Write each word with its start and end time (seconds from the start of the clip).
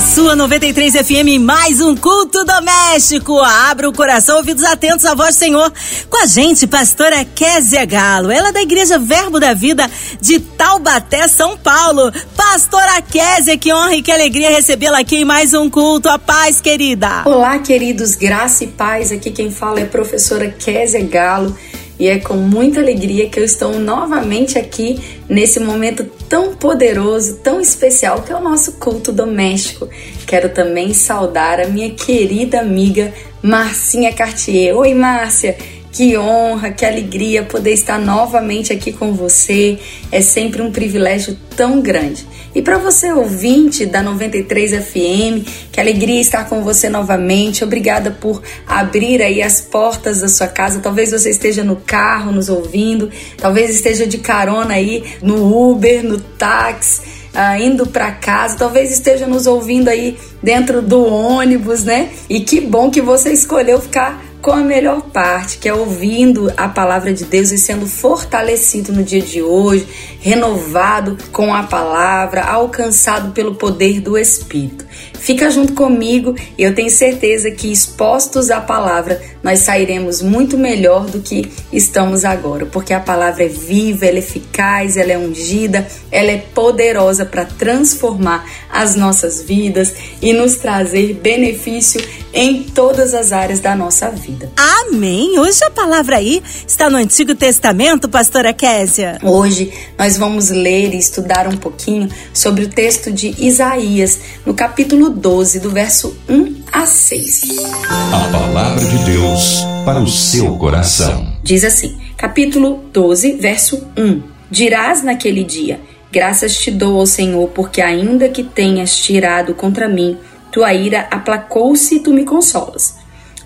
Sua 0.00 0.36
93 0.36 0.92
FM, 0.92 1.40
mais 1.40 1.80
um 1.80 1.96
culto 1.96 2.44
doméstico. 2.44 3.38
Abra 3.40 3.88
o 3.88 3.92
coração, 3.92 4.36
ouvidos 4.36 4.62
atentos 4.62 5.06
à 5.06 5.14
voz 5.14 5.34
do 5.34 5.38
Senhor. 5.38 5.72
Com 6.10 6.22
a 6.22 6.26
gente, 6.26 6.66
pastora 6.66 7.24
Kézia 7.24 7.84
Galo, 7.86 8.30
ela 8.30 8.48
é 8.48 8.52
da 8.52 8.60
Igreja 8.60 8.98
Verbo 8.98 9.40
da 9.40 9.54
Vida 9.54 9.90
de 10.20 10.38
Taubaté, 10.38 11.26
São 11.28 11.56
Paulo. 11.56 12.12
Pastora 12.36 13.00
Kézia, 13.00 13.56
que 13.56 13.72
honra 13.72 13.96
e 13.96 14.02
que 14.02 14.12
alegria 14.12 14.50
recebê-la 14.50 14.98
aqui 14.98 15.16
em 15.16 15.24
mais 15.24 15.54
um 15.54 15.70
culto. 15.70 16.10
A 16.10 16.18
paz, 16.18 16.60
querida. 16.60 17.22
Olá, 17.24 17.58
queridos, 17.58 18.14
graça 18.14 18.64
e 18.64 18.66
paz. 18.66 19.10
Aqui 19.10 19.30
quem 19.30 19.50
fala 19.50 19.80
é 19.80 19.84
a 19.84 19.86
professora 19.86 20.50
Kézia 20.50 21.02
Galo. 21.06 21.56
E 21.98 22.08
é 22.08 22.18
com 22.18 22.34
muita 22.34 22.80
alegria 22.80 23.30
que 23.30 23.40
eu 23.40 23.44
estou 23.44 23.78
novamente 23.78 24.58
aqui 24.58 25.00
nesse 25.26 25.58
momento 25.58 26.04
tão 26.28 26.54
poderoso, 26.54 27.36
tão 27.36 27.60
especial 27.60 28.22
que 28.22 28.32
é 28.32 28.36
o 28.36 28.42
nosso 28.42 28.72
culto 28.72 29.12
doméstico. 29.12 29.88
Quero 30.26 30.48
também 30.48 30.92
saudar 30.92 31.60
a 31.60 31.68
minha 31.68 31.90
querida 31.90 32.60
amiga 32.60 33.12
Marcinha 33.42 34.12
Cartier. 34.12 34.76
Oi, 34.76 34.94
Márcia! 34.94 35.56
Que 35.96 36.14
honra, 36.18 36.72
que 36.72 36.84
alegria 36.84 37.42
poder 37.42 37.72
estar 37.72 37.98
novamente 37.98 38.70
aqui 38.70 38.92
com 38.92 39.14
você. 39.14 39.78
É 40.12 40.20
sempre 40.20 40.60
um 40.60 40.70
privilégio 40.70 41.34
tão 41.56 41.80
grande. 41.80 42.26
E 42.54 42.60
para 42.60 42.76
você 42.76 43.10
ouvinte 43.14 43.86
da 43.86 44.02
93 44.02 44.84
FM, 44.84 45.48
que 45.72 45.80
alegria 45.80 46.20
estar 46.20 46.50
com 46.50 46.62
você 46.62 46.90
novamente. 46.90 47.64
Obrigada 47.64 48.10
por 48.10 48.42
abrir 48.66 49.22
aí 49.22 49.40
as 49.40 49.62
portas 49.62 50.20
da 50.20 50.28
sua 50.28 50.48
casa. 50.48 50.80
Talvez 50.80 51.12
você 51.12 51.30
esteja 51.30 51.64
no 51.64 51.76
carro 51.76 52.30
nos 52.30 52.50
ouvindo, 52.50 53.10
talvez 53.38 53.74
esteja 53.74 54.06
de 54.06 54.18
carona 54.18 54.74
aí 54.74 55.02
no 55.22 55.70
Uber, 55.70 56.04
no 56.04 56.20
táxi. 56.20 57.16
Uh, 57.36 57.60
indo 57.60 57.86
para 57.86 58.12
casa, 58.12 58.56
talvez 58.56 58.90
esteja 58.90 59.26
nos 59.26 59.46
ouvindo 59.46 59.88
aí 59.88 60.16
dentro 60.42 60.80
do 60.80 61.04
ônibus, 61.04 61.84
né? 61.84 62.08
E 62.30 62.40
que 62.40 62.62
bom 62.62 62.90
que 62.90 63.02
você 63.02 63.30
escolheu 63.30 63.78
ficar 63.78 64.25
com 64.46 64.52
a 64.52 64.62
melhor 64.62 65.02
parte, 65.02 65.58
que 65.58 65.68
é 65.68 65.74
ouvindo 65.74 66.52
a 66.56 66.68
palavra 66.68 67.12
de 67.12 67.24
Deus 67.24 67.50
e 67.50 67.58
sendo 67.58 67.84
fortalecido 67.84 68.92
no 68.92 69.02
dia 69.02 69.20
de 69.20 69.42
hoje, 69.42 69.88
renovado 70.20 71.18
com 71.32 71.52
a 71.52 71.64
palavra, 71.64 72.44
alcançado 72.44 73.32
pelo 73.32 73.56
poder 73.56 74.00
do 74.00 74.16
Espírito. 74.16 74.86
Fica 75.26 75.50
junto 75.50 75.72
comigo 75.72 76.36
e 76.56 76.62
eu 76.62 76.72
tenho 76.72 76.88
certeza 76.88 77.50
que 77.50 77.72
expostos 77.72 78.48
à 78.48 78.60
palavra, 78.60 79.20
nós 79.42 79.58
sairemos 79.58 80.22
muito 80.22 80.56
melhor 80.56 81.06
do 81.06 81.20
que 81.20 81.50
estamos 81.72 82.24
agora, 82.24 82.64
porque 82.64 82.94
a 82.94 83.00
palavra 83.00 83.42
é 83.42 83.48
viva, 83.48 84.06
ela 84.06 84.18
é 84.18 84.20
eficaz, 84.20 84.96
ela 84.96 85.10
é 85.10 85.18
ungida, 85.18 85.84
ela 86.12 86.30
é 86.30 86.36
poderosa 86.36 87.24
para 87.24 87.44
transformar 87.44 88.48
as 88.70 88.94
nossas 88.94 89.42
vidas 89.42 89.92
e 90.22 90.32
nos 90.32 90.58
trazer 90.58 91.14
benefício 91.14 92.00
em 92.32 92.62
todas 92.62 93.14
as 93.14 93.32
áreas 93.32 93.58
da 93.58 93.74
nossa 93.74 94.10
vida. 94.10 94.52
Amém. 94.56 95.38
Hoje 95.40 95.64
a 95.64 95.70
palavra 95.70 96.18
aí 96.18 96.42
está 96.68 96.88
no 96.88 96.98
Antigo 96.98 97.34
Testamento, 97.34 98.08
pastora 98.08 98.52
Késia. 98.52 99.18
Hoje 99.24 99.72
nós 99.98 100.16
vamos 100.16 100.50
ler 100.50 100.94
e 100.94 100.98
estudar 100.98 101.48
um 101.48 101.56
pouquinho 101.56 102.08
sobre 102.32 102.64
o 102.64 102.68
texto 102.68 103.10
de 103.10 103.34
Isaías, 103.38 104.20
no 104.44 104.54
capítulo 104.54 105.15
12, 105.16 105.60
do 105.60 105.70
verso 105.70 106.16
1 106.28 106.62
a 106.70 106.84
6. 106.84 107.42
A 107.88 108.28
palavra 108.30 108.84
de 108.84 108.98
Deus 109.04 109.64
para 109.84 109.98
o 109.98 110.06
seu 110.06 110.56
coração. 110.58 111.32
Diz 111.42 111.64
assim, 111.64 111.98
capítulo 112.18 112.84
12, 112.92 113.32
verso 113.32 113.86
1. 113.96 114.22
Dirás 114.50 115.02
naquele 115.02 115.42
dia: 115.42 115.80
Graças 116.12 116.56
te 116.58 116.70
dou 116.70 117.00
ao 117.00 117.06
Senhor, 117.06 117.48
porque 117.48 117.80
ainda 117.80 118.28
que 118.28 118.42
tenhas 118.42 118.96
tirado 118.96 119.54
contra 119.54 119.88
mim 119.88 120.18
tua 120.52 120.72
ira 120.72 121.06
aplacou-se 121.10 121.96
e 121.96 122.00
tu 122.00 122.12
me 122.12 122.24
consolas. 122.24 122.96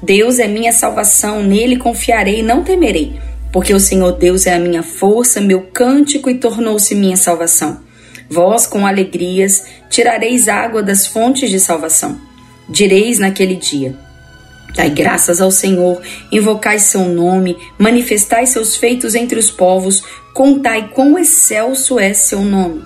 Deus 0.03 0.39
é 0.39 0.47
minha 0.47 0.73
salvação, 0.73 1.43
nele 1.43 1.77
confiarei 1.77 2.41
e 2.41 2.43
não 2.43 2.63
temerei, 2.63 3.19
porque 3.53 3.75
o 3.75 3.81
Senhor 3.81 4.13
Deus 4.13 4.47
é 4.47 4.55
a 4.55 4.61
minha 4.61 4.83
força, 4.83 5.41
meu 5.41 5.63
cântico 5.73 6.31
e 6.31 6.35
tornou-se 6.35 6.95
minha 6.95 7.17
salvação. 7.17 7.81
Vós, 8.31 8.65
com 8.65 8.87
alegrias, 8.87 9.65
tirareis 9.89 10.47
água 10.47 10.85
das 10.85 11.05
fontes 11.05 11.51
de 11.51 11.59
salvação. 11.59 12.17
Direis 12.69 13.19
naquele 13.19 13.57
dia: 13.57 13.99
Dai 14.77 14.89
graças 14.89 15.41
ao 15.41 15.51
Senhor, 15.51 16.01
invocai 16.31 16.79
seu 16.79 17.09
nome, 17.09 17.57
manifestai 17.77 18.47
seus 18.47 18.77
feitos 18.77 19.17
entre 19.17 19.39
os 19.39 19.51
povos, 19.51 20.05
contai 20.33 20.91
quão 20.95 21.19
excelso 21.19 21.99
é 21.99 22.13
seu 22.13 22.43
nome. 22.43 22.85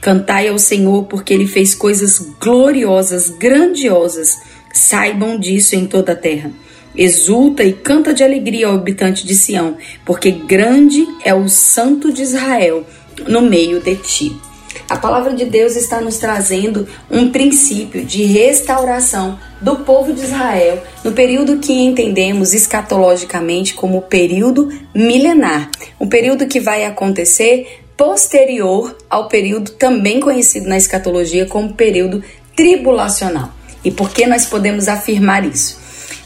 Cantai 0.00 0.48
ao 0.48 0.58
Senhor, 0.58 1.04
porque 1.04 1.34
ele 1.34 1.46
fez 1.46 1.74
coisas 1.74 2.18
gloriosas, 2.40 3.28
grandiosas. 3.28 4.38
Saibam 4.72 5.38
disso 5.38 5.74
em 5.74 5.86
toda 5.86 6.12
a 6.12 6.16
terra. 6.16 6.50
Exulta 6.94 7.62
e 7.62 7.72
canta 7.72 8.14
de 8.14 8.24
alegria 8.24 8.68
ao 8.68 8.74
habitante 8.74 9.26
de 9.26 9.34
Sião, 9.34 9.76
porque 10.04 10.30
grande 10.30 11.06
é 11.22 11.34
o 11.34 11.48
Santo 11.48 12.10
de 12.10 12.22
Israel 12.22 12.86
no 13.28 13.42
meio 13.42 13.80
de 13.80 13.96
ti. 13.96 14.45
A 14.88 14.96
palavra 14.96 15.34
de 15.34 15.44
Deus 15.44 15.76
está 15.76 16.00
nos 16.00 16.18
trazendo 16.18 16.86
um 17.10 17.30
princípio 17.30 18.04
de 18.04 18.24
restauração 18.24 19.38
do 19.60 19.76
povo 19.76 20.12
de 20.12 20.22
Israel 20.22 20.82
no 21.02 21.12
período 21.12 21.58
que 21.58 21.72
entendemos 21.72 22.52
escatologicamente 22.52 23.74
como 23.74 23.98
o 23.98 24.02
período 24.02 24.68
milenar, 24.94 25.70
um 25.98 26.08
período 26.08 26.46
que 26.46 26.60
vai 26.60 26.84
acontecer 26.84 27.82
posterior 27.96 28.96
ao 29.08 29.28
período 29.28 29.70
também 29.72 30.20
conhecido 30.20 30.68
na 30.68 30.76
escatologia 30.76 31.46
como 31.46 31.74
período 31.74 32.22
tribulacional. 32.54 33.50
E 33.84 33.90
por 33.90 34.10
que 34.10 34.26
nós 34.26 34.46
podemos 34.46 34.88
afirmar 34.88 35.44
isso? 35.46 35.78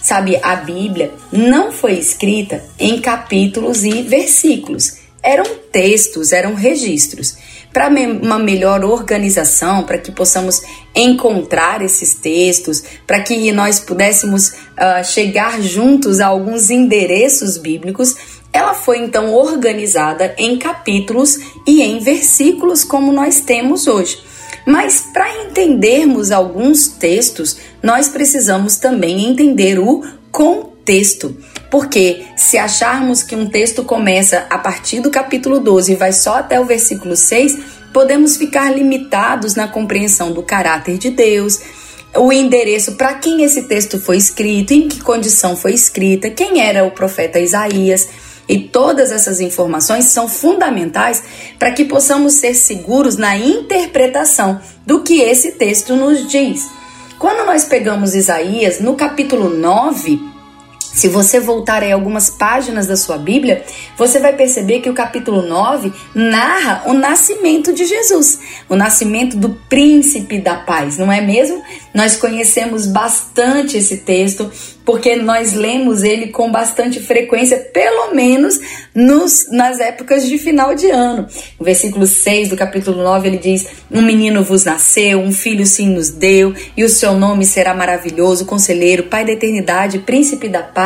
Sabe, 0.02 0.38
a 0.42 0.56
Bíblia 0.56 1.12
não 1.30 1.70
foi 1.70 1.92
escrita 1.92 2.64
em 2.78 3.00
capítulos 3.00 3.84
e 3.84 4.02
versículos, 4.02 4.96
eram 5.22 5.44
textos, 5.70 6.32
eram 6.32 6.54
registros. 6.54 7.36
Para 7.72 7.88
uma 7.88 8.38
melhor 8.38 8.84
organização, 8.84 9.84
para 9.84 9.98
que 9.98 10.10
possamos 10.10 10.60
encontrar 10.94 11.82
esses 11.82 12.14
textos, 12.14 12.82
para 13.06 13.22
que 13.22 13.52
nós 13.52 13.78
pudéssemos 13.78 14.48
uh, 14.48 15.04
chegar 15.04 15.62
juntos 15.62 16.18
a 16.18 16.26
alguns 16.26 16.68
endereços 16.68 17.56
bíblicos, 17.56 18.16
ela 18.52 18.74
foi 18.74 18.98
então 18.98 19.32
organizada 19.32 20.34
em 20.36 20.58
capítulos 20.58 21.38
e 21.66 21.82
em 21.82 22.00
versículos, 22.00 22.82
como 22.82 23.12
nós 23.12 23.40
temos 23.40 23.86
hoje. 23.86 24.18
Mas 24.66 25.06
para 25.12 25.44
entendermos 25.44 26.30
alguns 26.30 26.88
textos, 26.88 27.56
nós 27.82 28.08
precisamos 28.08 28.76
também 28.76 29.26
entender 29.26 29.78
o 29.78 30.02
contexto. 30.30 31.36
Porque 31.70 32.26
se 32.36 32.58
acharmos 32.58 33.22
que 33.22 33.36
um 33.36 33.46
texto 33.46 33.84
começa 33.84 34.46
a 34.50 34.58
partir 34.58 35.00
do 35.00 35.10
capítulo 35.10 35.60
12 35.60 35.92
e 35.92 35.96
vai 35.96 36.12
só 36.12 36.36
até 36.36 36.60
o 36.60 36.64
versículo 36.64 37.14
6, 37.14 37.58
podemos 37.92 38.36
ficar 38.36 38.74
limitados 38.74 39.54
na 39.54 39.68
compreensão 39.68 40.32
do 40.32 40.42
caráter 40.42 40.98
de 40.98 41.10
Deus, 41.10 41.60
o 42.16 42.32
endereço 42.32 42.92
para 42.92 43.14
quem 43.14 43.44
esse 43.44 43.62
texto 43.62 43.98
foi 43.98 44.16
escrito, 44.16 44.72
em 44.72 44.88
que 44.88 45.00
condição 45.00 45.56
foi 45.56 45.72
escrita, 45.72 46.30
quem 46.30 46.60
era 46.60 46.84
o 46.84 46.90
profeta 46.90 47.38
Isaías. 47.38 48.08
E 48.48 48.58
todas 48.58 49.12
essas 49.12 49.38
informações 49.38 50.06
são 50.06 50.28
fundamentais 50.28 51.22
para 51.56 51.70
que 51.70 51.84
possamos 51.84 52.34
ser 52.34 52.54
seguros 52.54 53.16
na 53.16 53.36
interpretação 53.36 54.60
do 54.84 55.04
que 55.04 55.20
esse 55.20 55.52
texto 55.52 55.94
nos 55.94 56.28
diz. 56.28 56.66
Quando 57.16 57.46
nós 57.46 57.64
pegamos 57.64 58.12
Isaías, 58.12 58.80
no 58.80 58.96
capítulo 58.96 59.50
9, 59.50 60.29
se 60.92 61.08
você 61.08 61.38
voltar 61.38 61.82
aí 61.82 61.92
algumas 61.92 62.28
páginas 62.28 62.86
da 62.86 62.96
sua 62.96 63.16
Bíblia, 63.16 63.64
você 63.96 64.18
vai 64.18 64.34
perceber 64.34 64.80
que 64.80 64.90
o 64.90 64.94
capítulo 64.94 65.42
9 65.42 65.92
narra 66.14 66.82
o 66.86 66.92
nascimento 66.92 67.72
de 67.72 67.84
Jesus, 67.84 68.40
o 68.68 68.74
nascimento 68.74 69.36
do 69.36 69.50
príncipe 69.68 70.38
da 70.38 70.56
paz, 70.56 70.98
não 70.98 71.10
é 71.10 71.20
mesmo? 71.20 71.62
Nós 71.94 72.16
conhecemos 72.16 72.86
bastante 72.86 73.76
esse 73.76 73.98
texto 73.98 74.50
porque 74.84 75.14
nós 75.14 75.52
lemos 75.52 76.02
ele 76.02 76.28
com 76.28 76.50
bastante 76.50 76.98
frequência, 76.98 77.58
pelo 77.58 78.12
menos 78.12 78.58
nos, 78.92 79.48
nas 79.50 79.78
épocas 79.78 80.28
de 80.28 80.36
final 80.36 80.74
de 80.74 80.90
ano. 80.90 81.28
O 81.60 81.64
versículo 81.64 82.06
6 82.06 82.48
do 82.48 82.56
capítulo 82.56 83.00
9 83.02 83.28
ele 83.28 83.38
diz: 83.38 83.68
Um 83.90 84.02
menino 84.02 84.42
vos 84.42 84.64
nasceu, 84.64 85.20
um 85.20 85.30
filho 85.30 85.64
sim 85.64 85.90
nos 85.90 86.10
deu, 86.10 86.54
e 86.76 86.82
o 86.82 86.88
seu 86.88 87.14
nome 87.14 87.44
será 87.44 87.72
maravilhoso, 87.72 88.46
conselheiro, 88.46 89.04
pai 89.04 89.24
da 89.24 89.30
eternidade, 89.30 90.00
príncipe 90.00 90.48
da 90.48 90.62
paz. 90.62 90.79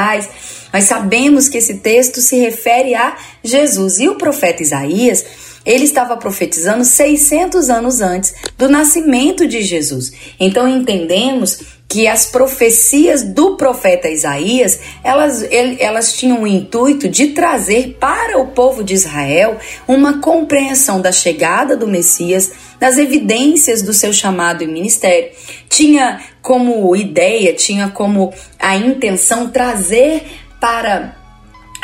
Nós 0.72 0.84
sabemos 0.84 1.48
que 1.48 1.58
esse 1.58 1.74
texto 1.74 2.20
se 2.20 2.36
refere 2.36 2.94
a 2.94 3.16
Jesus. 3.42 3.98
E 3.98 4.08
o 4.08 4.16
profeta 4.16 4.62
Isaías 4.62 5.24
ele 5.64 5.84
estava 5.84 6.16
profetizando 6.16 6.84
600 6.84 7.70
anos 7.70 8.00
antes 8.00 8.34
do 8.58 8.68
nascimento 8.68 9.46
de 9.46 9.62
Jesus. 9.62 10.12
Então 10.38 10.68
entendemos 10.68 11.60
que 11.94 12.08
as 12.08 12.26
profecias 12.26 13.22
do 13.22 13.56
profeta 13.56 14.08
Isaías, 14.08 14.80
elas, 15.04 15.46
elas 15.78 16.12
tinham 16.12 16.42
o 16.42 16.46
intuito 16.46 17.08
de 17.08 17.28
trazer 17.28 17.96
para 18.00 18.36
o 18.40 18.48
povo 18.48 18.82
de 18.82 18.94
Israel 18.94 19.58
uma 19.86 20.20
compreensão 20.20 21.00
da 21.00 21.12
chegada 21.12 21.76
do 21.76 21.86
Messias, 21.86 22.50
das 22.80 22.98
evidências 22.98 23.80
do 23.80 23.92
seu 23.92 24.12
chamado 24.12 24.64
e 24.64 24.66
ministério. 24.66 25.30
Tinha 25.68 26.20
como 26.42 26.96
ideia, 26.96 27.54
tinha 27.54 27.88
como 27.88 28.34
a 28.58 28.74
intenção 28.74 29.50
trazer 29.50 30.24
para 30.60 31.16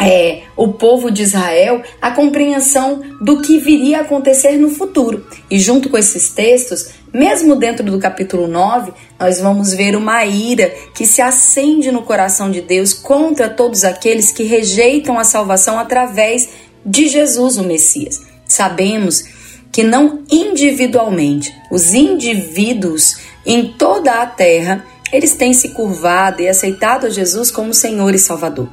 é, 0.01 0.43
o 0.57 0.73
povo 0.73 1.11
de 1.11 1.23
Israel 1.23 1.83
a 2.01 2.11
compreensão 2.11 3.01
do 3.21 3.43
que 3.43 3.59
viria 3.59 3.99
a 3.99 4.01
acontecer 4.01 4.57
no 4.57 4.71
futuro. 4.71 5.25
E 5.49 5.59
junto 5.59 5.89
com 5.89 5.99
esses 5.99 6.31
textos, 6.31 6.89
mesmo 7.13 7.57
dentro 7.57 7.85
do 7.85 7.99
capítulo 7.99 8.47
9, 8.47 8.93
nós 9.19 9.41
vamos 9.41 9.73
ver 9.73 9.97
uma 9.97 10.25
ira 10.25 10.73
que 10.95 11.07
se 11.07 11.21
acende 11.21 11.91
no 11.91 12.03
coração 12.03 12.51
de 12.51 12.61
Deus 12.61 12.93
contra 12.93 13.49
todos 13.49 13.85
aqueles 13.85 14.31
que 14.31 14.45
rejeitam 14.45 15.19
a 15.19 15.25
salvação 15.25 15.79
através 15.79 16.49
de 16.85 17.09
Jesus, 17.09 17.57
o 17.57 17.65
Messias. 17.65 18.21
Sabemos 18.47 19.25
que 19.73 19.83
não 19.83 20.25
individualmente, 20.31 21.55
os 21.71 21.95
indivíduos 21.95 23.19
em 23.47 23.73
toda 23.73 24.21
a 24.21 24.27
terra, 24.27 24.85
eles 25.13 25.35
têm 25.35 25.53
se 25.53 25.71
curvado 25.71 26.43
e 26.43 26.49
aceitado 26.49 27.11
Jesus 27.11 27.51
como 27.51 27.75
Senhor 27.75 28.15
e 28.15 28.19
Salvador 28.19 28.69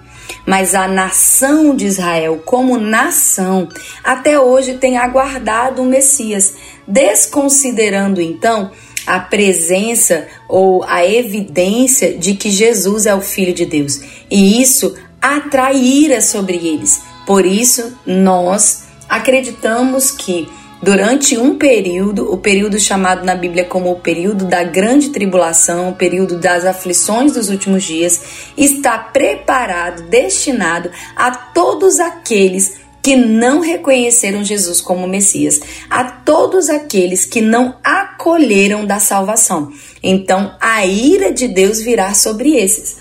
mas 0.46 0.74
a 0.74 0.88
nação 0.88 1.76
de 1.76 1.86
Israel, 1.86 2.42
como 2.46 2.78
nação, 2.78 3.68
até 4.04 4.40
hoje 4.40 4.76
tem 4.76 4.98
aguardado 4.98 5.82
o 5.82 5.86
Messias, 5.86 6.54
desconsiderando 6.88 8.22
então 8.22 8.72
a 9.06 9.20
presença 9.20 10.28
ou 10.50 10.84
a 10.84 11.06
evidência 11.06 12.14
de 12.18 12.36
que 12.36 12.50
Jesus 12.50 13.06
é 13.06 13.16
o 13.16 13.22
Filho 13.22 13.54
de 13.54 13.66
Deus. 13.66 14.02
E 14.30 14.62
isso 14.62 14.96
atrai 15.22 15.78
ira 15.78 16.22
sobre 16.22 16.58
eles. 16.58 17.02
Por 17.26 17.46
isso, 17.46 17.98
nós 18.06 18.84
acreditamos 19.08 20.12
que 20.12 20.48
durante 20.82 21.38
um 21.38 21.58
período, 21.58 22.32
o 22.32 22.38
período 22.38 22.80
chamado 22.80 23.26
na 23.26 23.36
Bíblia 23.36 23.66
como 23.66 23.92
o 23.92 24.00
período 24.00 24.46
da 24.46 24.64
grande 24.64 25.10
tribulação, 25.10 25.90
o 25.90 25.96
período 25.96 26.38
das 26.38 26.66
aflições 26.66 27.34
dos 27.34 27.50
últimos 27.50 27.84
dias, 27.84 28.22
está 28.58 28.98
preparado, 28.98 30.04
destinado 30.04 30.92
a 31.16 31.32
todos 31.32 32.00
aqueles 32.00 32.76
que 33.08 33.16
não 33.16 33.62
reconheceram 33.62 34.44
Jesus 34.44 34.82
como 34.82 35.08
Messias, 35.08 35.62
a 35.90 36.04
todos 36.04 36.70
aqueles 36.70 37.24
que 37.24 37.40
não 37.40 37.78
acolheram 37.82 38.86
da 38.86 39.00
salvação. 39.00 39.72
Então, 40.04 40.54
a 40.60 40.86
ira 40.86 41.32
de 41.32 41.48
Deus 41.48 41.80
virá 41.80 42.14
sobre 42.14 42.58
esses. 42.58 42.98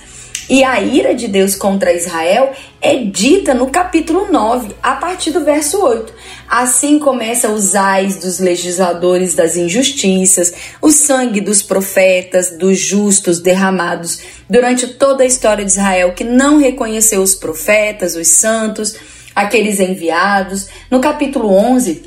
E 0.48 0.62
a 0.62 0.80
ira 0.80 1.12
de 1.12 1.26
Deus 1.26 1.56
contra 1.56 1.92
Israel 1.92 2.52
é 2.80 2.98
dita 2.98 3.52
no 3.52 3.66
capítulo 3.66 4.30
9, 4.30 4.76
a 4.80 4.92
partir 4.92 5.32
do 5.32 5.44
verso 5.44 5.84
8. 5.84 6.14
Assim 6.48 7.00
começa 7.00 7.50
os 7.50 7.74
ais 7.74 8.14
dos 8.14 8.38
legisladores 8.38 9.34
das 9.34 9.56
injustiças, 9.56 10.54
o 10.80 10.92
sangue 10.92 11.40
dos 11.40 11.62
profetas, 11.62 12.56
dos 12.56 12.78
justos 12.78 13.40
derramados 13.40 14.20
durante 14.48 14.86
toda 14.86 15.24
a 15.24 15.26
história 15.26 15.64
de 15.64 15.72
Israel, 15.72 16.14
que 16.14 16.22
não 16.22 16.58
reconheceu 16.58 17.22
os 17.22 17.34
profetas, 17.34 18.14
os 18.14 18.28
santos, 18.28 18.94
aqueles 19.36 19.78
enviados. 19.78 20.68
No 20.90 20.98
capítulo 20.98 21.54
11, 21.54 22.04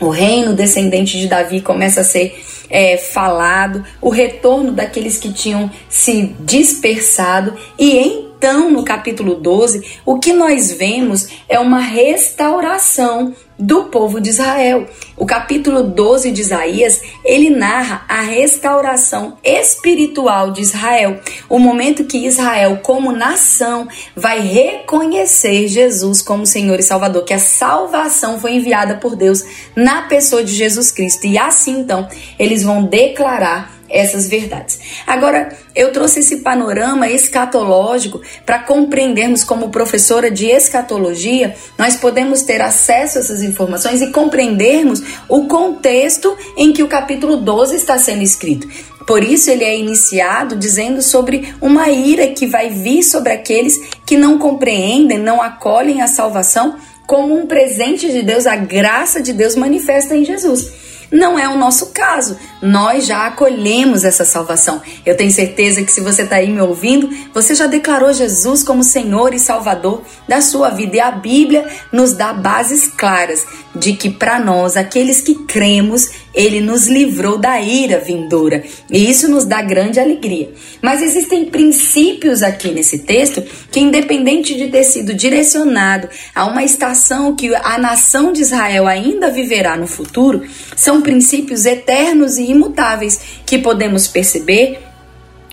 o 0.00 0.08
reino 0.08 0.52
descendente 0.52 1.16
de 1.16 1.28
Davi 1.28 1.60
começa 1.60 2.00
a 2.00 2.04
ser 2.04 2.44
é, 2.68 2.96
falado, 2.96 3.84
o 4.02 4.10
retorno 4.10 4.72
daqueles 4.72 5.16
que 5.16 5.32
tinham 5.32 5.70
se 5.88 6.34
dispersado, 6.40 7.54
e 7.78 7.96
então 7.96 8.70
no 8.70 8.84
capítulo 8.84 9.36
12, 9.36 10.00
o 10.04 10.18
que 10.18 10.32
nós 10.32 10.72
vemos 10.72 11.28
é 11.48 11.58
uma 11.58 11.78
restauração 11.78 13.34
do 13.58 13.84
povo 13.84 14.20
de 14.20 14.30
Israel. 14.30 14.86
O 15.16 15.24
capítulo 15.24 15.82
12 15.82 16.30
de 16.30 16.40
Isaías, 16.40 17.00
ele 17.24 17.50
narra 17.50 18.04
a 18.08 18.20
restauração 18.20 19.38
espiritual 19.42 20.50
de 20.50 20.60
Israel, 20.60 21.20
o 21.48 21.58
momento 21.58 22.04
que 22.04 22.26
Israel, 22.26 22.80
como 22.82 23.12
nação, 23.12 23.88
vai 24.14 24.40
reconhecer 24.40 25.68
Jesus 25.68 26.20
como 26.20 26.44
Senhor 26.44 26.78
e 26.78 26.82
Salvador, 26.82 27.24
que 27.24 27.34
a 27.34 27.38
salvação 27.38 28.38
foi 28.38 28.54
enviada 28.54 28.96
por 28.96 29.16
Deus 29.16 29.42
na 29.74 30.02
pessoa 30.02 30.44
de 30.44 30.52
Jesus 30.52 30.90
Cristo. 30.90 31.26
E 31.26 31.38
assim, 31.38 31.80
então, 31.80 32.06
eles 32.38 32.62
vão 32.62 32.84
declarar 32.84 33.75
essas 33.88 34.28
verdades. 34.28 34.78
Agora, 35.06 35.56
eu 35.74 35.92
trouxe 35.92 36.20
esse 36.20 36.38
panorama 36.38 37.08
escatológico 37.08 38.20
para 38.44 38.58
compreendermos 38.60 39.44
como 39.44 39.70
professora 39.70 40.30
de 40.30 40.46
escatologia, 40.46 41.54
nós 41.78 41.96
podemos 41.96 42.42
ter 42.42 42.60
acesso 42.60 43.18
a 43.18 43.20
essas 43.20 43.42
informações 43.42 44.02
e 44.02 44.10
compreendermos 44.10 45.02
o 45.28 45.46
contexto 45.46 46.36
em 46.56 46.72
que 46.72 46.82
o 46.82 46.88
capítulo 46.88 47.36
12 47.36 47.76
está 47.76 47.98
sendo 47.98 48.22
escrito. 48.22 48.68
Por 49.06 49.22
isso 49.22 49.50
ele 49.50 49.62
é 49.62 49.78
iniciado 49.78 50.56
dizendo 50.56 51.00
sobre 51.00 51.54
uma 51.60 51.88
ira 51.88 52.26
que 52.28 52.46
vai 52.46 52.70
vir 52.70 53.04
sobre 53.04 53.32
aqueles 53.32 53.78
que 54.04 54.16
não 54.16 54.36
compreendem, 54.36 55.16
não 55.16 55.40
acolhem 55.40 56.02
a 56.02 56.08
salvação 56.08 56.76
como 57.06 57.38
um 57.38 57.46
presente 57.46 58.10
de 58.10 58.22
Deus, 58.22 58.46
a 58.46 58.56
graça 58.56 59.22
de 59.22 59.32
Deus 59.32 59.54
manifesta 59.54 60.16
em 60.16 60.24
Jesus. 60.24 60.72
Não 61.10 61.38
é 61.38 61.48
o 61.48 61.56
nosso 61.56 61.86
caso. 61.92 62.36
Nós 62.60 63.06
já 63.06 63.26
acolhemos 63.26 64.04
essa 64.04 64.24
salvação. 64.24 64.80
Eu 65.04 65.16
tenho 65.16 65.30
certeza 65.30 65.82
que 65.82 65.92
se 65.92 66.00
você 66.00 66.22
está 66.22 66.36
aí 66.36 66.50
me 66.50 66.60
ouvindo, 66.60 67.08
você 67.32 67.54
já 67.54 67.66
declarou 67.66 68.12
Jesus 68.12 68.62
como 68.62 68.82
Senhor 68.82 69.32
e 69.34 69.38
Salvador 69.38 70.02
da 70.28 70.40
sua 70.40 70.70
vida. 70.70 70.96
E 70.96 71.00
a 71.00 71.10
Bíblia 71.10 71.66
nos 71.92 72.12
dá 72.12 72.32
bases 72.32 72.88
claras 72.88 73.46
de 73.78 73.92
que 73.92 74.10
para 74.10 74.38
nós, 74.38 74.76
aqueles 74.76 75.20
que 75.20 75.34
cremos, 75.46 76.10
ele 76.34 76.60
nos 76.60 76.86
livrou 76.86 77.38
da 77.38 77.60
ira 77.60 77.98
vindoura. 77.98 78.62
E 78.90 79.10
isso 79.10 79.28
nos 79.28 79.44
dá 79.44 79.62
grande 79.62 80.00
alegria. 80.00 80.50
Mas 80.82 81.02
existem 81.02 81.46
princípios 81.46 82.42
aqui 82.42 82.70
nesse 82.72 83.00
texto 83.00 83.42
que, 83.70 83.80
independente 83.80 84.54
de 84.54 84.68
ter 84.68 84.84
sido 84.84 85.14
direcionado 85.14 86.08
a 86.34 86.46
uma 86.46 86.64
estação 86.64 87.34
que 87.34 87.54
a 87.54 87.78
nação 87.78 88.32
de 88.32 88.42
Israel 88.42 88.86
ainda 88.86 89.30
viverá 89.30 89.76
no 89.76 89.86
futuro, 89.86 90.42
são 90.74 91.02
princípios 91.02 91.64
eternos 91.64 92.36
e 92.36 92.50
imutáveis 92.50 93.20
que 93.44 93.58
podemos 93.58 94.06
perceber 94.06 94.80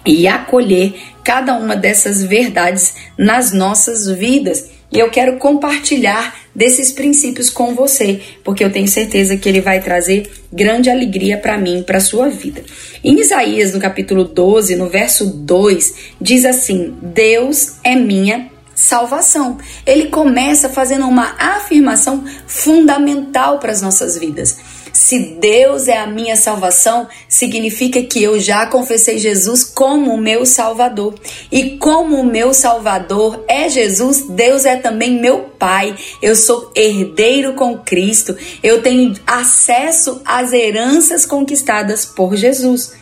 e 0.05 0.27
acolher 0.27 0.95
cada 1.23 1.55
uma 1.55 1.75
dessas 1.75 2.21
verdades 2.21 2.93
nas 3.17 3.53
nossas 3.53 4.07
vidas. 4.07 4.72
E 4.93 4.99
eu 4.99 5.09
quero 5.09 5.37
compartilhar 5.37 6.35
desses 6.53 6.91
princípios 6.91 7.49
com 7.49 7.73
você, 7.73 8.21
porque 8.43 8.63
eu 8.63 8.71
tenho 8.71 8.87
certeza 8.87 9.35
que 9.35 9.49
ele 9.49 9.59
vai 9.59 9.81
trazer 9.81 10.29
grande 10.51 10.87
alegria 10.87 11.35
para 11.35 11.57
mim, 11.57 11.81
para 11.81 11.99
sua 11.99 12.29
vida. 12.29 12.63
Em 13.03 13.19
Isaías, 13.19 13.73
no 13.73 13.79
capítulo 13.79 14.23
12, 14.23 14.75
no 14.75 14.87
verso 14.87 15.25
2, 15.25 15.95
diz 16.21 16.45
assim: 16.45 16.93
Deus 17.01 17.77
é 17.83 17.95
minha 17.95 18.51
salvação. 18.75 19.57
Ele 19.83 20.09
começa 20.09 20.69
fazendo 20.69 21.07
uma 21.07 21.35
afirmação 21.39 22.23
fundamental 22.45 23.57
para 23.57 23.71
as 23.71 23.81
nossas 23.81 24.15
vidas. 24.15 24.57
Se 24.93 25.17
Deus 25.39 25.87
é 25.87 25.97
a 25.97 26.05
minha 26.05 26.35
salvação, 26.35 27.07
significa 27.27 28.03
que 28.03 28.21
eu 28.21 28.39
já 28.39 28.67
confessei 28.67 29.17
Jesus 29.17 29.63
como 29.63 30.15
meu 30.15 30.45
Salvador. 30.45 31.15
E 31.51 31.77
como 31.77 32.17
o 32.17 32.25
meu 32.25 32.53
Salvador 32.53 33.43
é 33.47 33.67
Jesus, 33.67 34.27
Deus 34.29 34.65
é 34.65 34.75
também 34.75 35.19
meu 35.19 35.49
Pai. 35.57 35.95
Eu 36.21 36.35
sou 36.35 36.71
herdeiro 36.75 37.53
com 37.53 37.79
Cristo. 37.79 38.37
Eu 38.61 38.83
tenho 38.83 39.15
acesso 39.25 40.21
às 40.23 40.53
heranças 40.53 41.25
conquistadas 41.25 42.05
por 42.05 42.35
Jesus. 42.35 42.93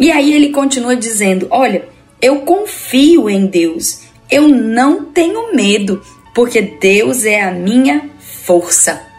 E 0.00 0.10
aí 0.10 0.34
ele 0.34 0.50
continua 0.50 0.96
dizendo: 0.96 1.46
Olha, 1.48 1.88
eu 2.20 2.40
confio 2.40 3.30
em 3.30 3.46
Deus. 3.46 4.00
Eu 4.28 4.48
não 4.48 5.04
tenho 5.04 5.54
medo, 5.54 6.02
porque 6.34 6.60
Deus 6.60 7.24
é 7.24 7.40
a 7.40 7.52
minha 7.52 8.10
força. 8.18 9.09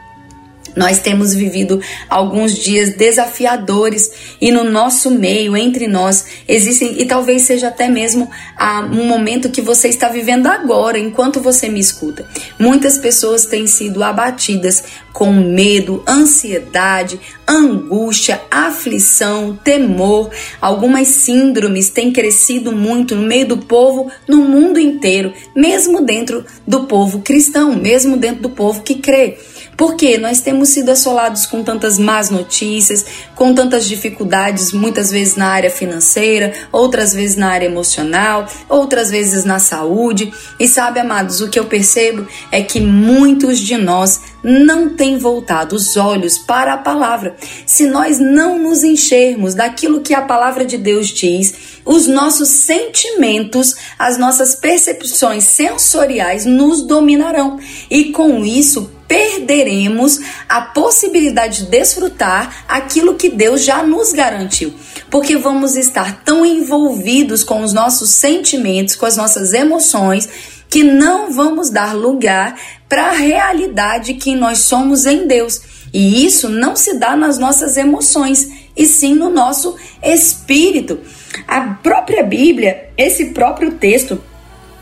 Nós 0.75 1.00
temos 1.00 1.34
vivido 1.34 1.82
alguns 2.10 2.58
dias 2.58 2.96
desafiadores 2.96 4.12
e 4.40 4.51
no 4.51 4.63
nosso 4.63 5.12
meio, 5.12 5.56
entre 5.56 5.88
nós, 5.88 6.25
existem, 6.48 7.01
e 7.01 7.06
talvez 7.06 7.44
seja 7.44 7.68
até 7.68 7.90
mesmo 7.90 8.30
ah, 8.58 8.88
um 8.92 9.06
momento 9.06 9.50
que 9.50 9.62
você 9.62 9.88
está 9.88 10.10
vivendo 10.10 10.48
agora, 10.48 10.98
enquanto 10.98 11.42
você 11.42 11.68
me 11.68 11.80
escuta. 11.80 12.25
Muitas 12.60 12.98
pessoas 12.98 13.46
têm 13.46 13.68
sido 13.68 14.04
abatidas 14.04 14.84
com 15.12 15.32
medo, 15.32 16.04
ansiedade, 16.08 17.20
angústia, 17.48 18.42
aflição, 18.50 19.60
temor. 19.62 20.30
Algumas 20.62 21.08
síndromes 21.10 21.90
têm 21.90 22.12
crescido 22.12 22.72
muito 22.72 23.16
no 23.16 23.24
meio 23.24 23.48
do 23.48 23.58
povo 23.58 24.10
no 24.28 24.38
mundo 24.38 24.80
inteiro, 24.80 25.34
mesmo 25.56 26.01
dentro 26.01 26.46
do 26.66 26.86
povo 26.86 27.22
cristão, 27.22 27.75
mesmo 27.75 28.16
dentro 28.18 28.42
do 28.42 28.50
povo 28.50 28.82
que 28.82 28.96
crê. 28.96 29.38
Porque 29.82 30.16
nós 30.16 30.42
temos 30.42 30.70
sido 30.70 30.90
assolados 30.90 31.48
com 31.48 31.64
tantas 31.64 31.98
más 31.98 32.30
notícias, 32.30 33.04
com 33.34 33.52
tantas 33.52 33.88
dificuldades, 33.88 34.72
muitas 34.72 35.10
vezes 35.10 35.36
na 35.36 35.48
área 35.48 35.72
financeira, 35.72 36.54
outras 36.72 37.14
vezes 37.14 37.36
na 37.36 37.50
área 37.50 37.66
emocional, 37.66 38.46
outras 38.70 39.10
vezes 39.10 39.44
na 39.44 39.58
saúde. 39.58 40.32
E 40.60 40.68
sabe, 40.68 41.00
amados, 41.00 41.42
o 41.42 41.50
que 41.50 41.58
eu 41.58 41.66
percebo 41.66 42.28
é 42.52 42.62
que 42.62 42.80
muitos 42.80 43.60
de 43.60 43.76
nós 43.76 44.22
não 44.44 44.90
têm 44.90 45.18
voltado 45.18 45.76
os 45.76 45.98
olhos 45.98 46.38
para 46.38 46.74
a 46.74 46.78
palavra. 46.78 47.36
Se 47.66 47.88
nós 47.88 48.20
não 48.20 48.60
nos 48.60 48.84
enchermos 48.84 49.56
daquilo 49.56 50.02
que 50.02 50.14
a 50.14 50.22
palavra 50.22 50.64
de 50.64 50.78
Deus 50.78 51.08
diz, 51.08 51.56
os 51.84 52.06
nossos 52.06 52.50
sentimentos, 52.50 53.76
as 53.98 54.16
nossas 54.16 54.54
percepções 54.54 55.46
sensoriais 55.46 56.46
nos 56.46 56.84
dominarão. 56.84 57.60
E 57.90 58.12
com 58.12 58.46
isso, 58.46 59.00
perderemos 59.12 60.22
a 60.48 60.62
possibilidade 60.62 61.65
de 61.65 61.70
desfrutar 61.70 62.63
aquilo 62.65 63.15
que 63.15 63.27
Deus 63.27 63.62
já 63.62 63.84
nos 63.84 64.13
garantiu. 64.13 64.74
Porque 65.10 65.36
vamos 65.36 65.75
estar 65.75 66.24
tão 66.24 66.46
envolvidos 66.46 67.44
com 67.44 67.62
os 67.62 67.74
nossos 67.74 68.12
sentimentos, 68.12 68.96
com 68.96 69.06
as 69.06 69.18
nossas 69.18 69.51
emoções, 69.51 70.30
que 70.70 70.82
não 70.82 71.34
vamos 71.34 71.70
dar 71.70 71.94
lugar 71.94 72.58
para 72.88 73.08
a 73.08 73.12
realidade 73.12 74.13
que 74.13 74.34
nós 74.34 74.60
somos 74.60 75.06
em 75.06 75.27
Deus. 75.27 75.60
E 75.94 76.25
isso 76.25 76.48
não 76.48 76.74
se 76.77 76.98
dá 76.98 77.13
nas 77.13 77.38
nossas 77.38 77.75
emoções, 77.75 78.48
e 78.77 78.86
sim 78.86 79.13
no 79.13 79.30
nosso 79.30 79.75
espírito. 80.01 81.01
A 81.46 81.60
própria 81.84 82.24
Bíblia, 82.24 82.89
esse 82.96 83.25
próprio 83.34 83.74
texto, 83.74 84.24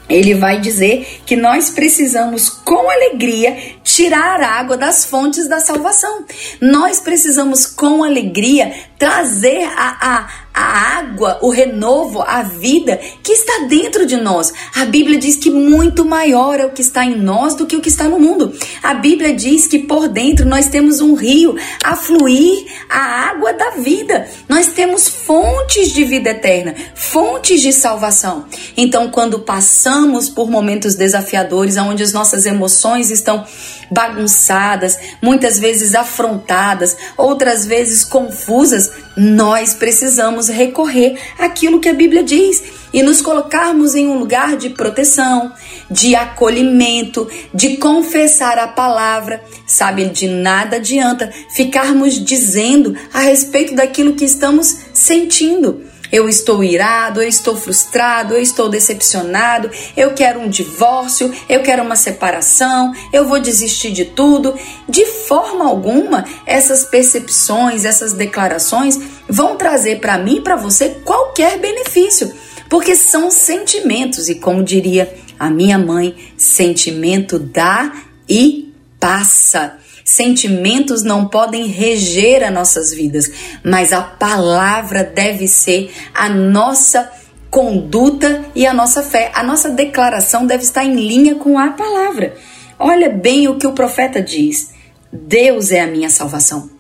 ele 0.09 0.33
vai 0.33 0.59
dizer 0.59 1.21
que 1.25 1.35
nós 1.35 1.69
precisamos, 1.69 2.49
com 2.49 2.89
alegria, 2.89 3.55
tirar 3.83 4.41
a 4.41 4.59
água 4.59 4.75
das 4.75 5.05
fontes 5.05 5.47
da 5.47 5.59
salvação. 5.59 6.25
Nós 6.59 6.99
precisamos, 6.99 7.65
com 7.67 8.03
alegria, 8.03 8.73
trazer 8.97 9.63
a, 9.77 9.97
a, 10.01 10.29
a 10.59 10.99
água, 10.99 11.39
o 11.41 11.49
renovo, 11.49 12.21
a 12.21 12.43
vida 12.43 12.99
que 13.23 13.31
está 13.31 13.65
dentro 13.69 14.05
de 14.05 14.17
nós. 14.17 14.51
A 14.75 14.83
Bíblia 14.83 15.17
diz 15.17 15.37
que 15.37 15.49
muito 15.49 16.03
maior 16.03 16.59
é 16.59 16.65
o 16.65 16.71
que 16.71 16.81
está 16.81 17.05
em 17.05 17.15
nós 17.15 17.55
do 17.55 17.65
que 17.65 17.77
o 17.77 17.81
que 17.81 17.87
está 17.87 18.09
no 18.09 18.19
mundo. 18.19 18.53
A 18.83 18.93
Bíblia 18.93 19.33
diz 19.33 19.67
que 19.67 19.79
por 19.79 20.09
dentro 20.09 20.45
nós 20.45 20.67
temos 20.67 20.99
um 20.99 21.13
rio 21.13 21.55
a 21.81 21.95
fluir 21.95 22.65
a 22.89 23.29
água 23.29 23.53
da 23.53 23.69
vida. 23.69 24.27
Nós 24.49 24.67
temos 24.67 25.07
fontes 25.07 25.93
de 25.93 26.03
vida 26.03 26.31
eterna, 26.31 26.75
fontes 26.93 27.61
de 27.61 27.71
salvação. 27.71 28.45
Então, 28.75 29.09
quando 29.09 29.39
passamos 29.39 30.29
por 30.29 30.51
momentos 30.51 30.93
desafiadores, 30.93 31.77
onde 31.77 32.03
as 32.03 32.11
nossas 32.11 32.45
emoções 32.45 33.11
estão 33.11 33.45
bagunçadas, 33.89 34.99
muitas 35.21 35.57
vezes 35.57 35.95
afrontadas, 35.95 36.97
outras 37.17 37.65
vezes 37.65 38.03
confusas, 38.03 38.91
nós 39.19 39.73
precisamos 39.73 40.47
recorrer 40.47 41.19
àquilo 41.38 41.81
que 41.81 41.89
a 41.89 41.93
Bíblia 41.93 42.23
diz 42.23 42.63
e 42.93 43.03
nos 43.03 43.21
colocarmos 43.21 43.93
em 43.93 44.07
um 44.07 44.17
lugar 44.17 44.55
de 44.55 44.69
proteção, 44.69 45.51
de 45.91 46.15
acolhimento, 46.15 47.27
de 47.53 47.75
confessar 47.75 48.57
a 48.57 48.69
palavra. 48.69 49.43
Sabe, 49.67 50.05
de 50.05 50.29
nada 50.29 50.77
adianta 50.77 51.29
ficarmos 51.53 52.23
dizendo 52.23 52.95
a 53.13 53.19
respeito 53.19 53.75
daquilo 53.75 54.15
que 54.15 54.23
estamos 54.23 54.77
sentindo. 54.93 55.88
Eu 56.11 56.27
estou 56.27 56.63
irado, 56.63 57.21
eu 57.21 57.27
estou 57.27 57.55
frustrado, 57.55 58.33
eu 58.33 58.41
estou 58.41 58.69
decepcionado, 58.69 59.69
eu 59.95 60.13
quero 60.13 60.39
um 60.39 60.49
divórcio, 60.49 61.33
eu 61.47 61.61
quero 61.61 61.83
uma 61.83 61.95
separação, 61.95 62.93
eu 63.13 63.27
vou 63.27 63.39
desistir 63.39 63.91
de 63.91 64.05
tudo. 64.05 64.57
De 64.87 65.05
forma 65.05 65.65
alguma, 65.65 66.25
essas 66.45 66.85
percepções, 66.85 67.85
essas 67.85 68.13
declarações 68.13 68.99
vão 69.27 69.55
trazer 69.55 69.99
para 69.99 70.17
mim 70.17 70.37
e 70.37 70.41
para 70.41 70.55
você 70.55 70.89
qualquer 71.03 71.59
benefício, 71.59 72.33
porque 72.69 72.95
são 72.95 73.29
sentimentos 73.29 74.29
e 74.29 74.35
como 74.35 74.63
diria 74.63 75.13
a 75.37 75.49
minha 75.49 75.77
mãe, 75.77 76.15
sentimento 76.35 77.39
dá 77.39 77.93
e 78.27 78.73
passa. 78.99 79.77
Sentimentos 80.09 81.03
não 81.03 81.27
podem 81.27 81.67
reger 81.67 82.43
as 82.43 82.51
nossas 82.51 82.91
vidas, 82.91 83.29
mas 83.63 83.93
a 83.93 84.01
palavra 84.01 85.03
deve 85.03 85.47
ser 85.47 85.93
a 86.15 86.27
nossa 86.27 87.07
conduta 87.51 88.43
e 88.55 88.65
a 88.65 88.73
nossa 88.73 89.03
fé. 89.03 89.31
A 89.35 89.43
nossa 89.43 89.69
declaração 89.69 90.47
deve 90.47 90.63
estar 90.63 90.83
em 90.83 90.95
linha 90.95 91.35
com 91.35 91.59
a 91.59 91.73
palavra. 91.73 92.33
Olha 92.79 93.07
bem 93.07 93.47
o 93.47 93.59
que 93.59 93.67
o 93.67 93.73
profeta 93.73 94.19
diz: 94.19 94.71
Deus 95.13 95.69
é 95.69 95.81
a 95.81 95.87
minha 95.87 96.09
salvação. 96.09 96.71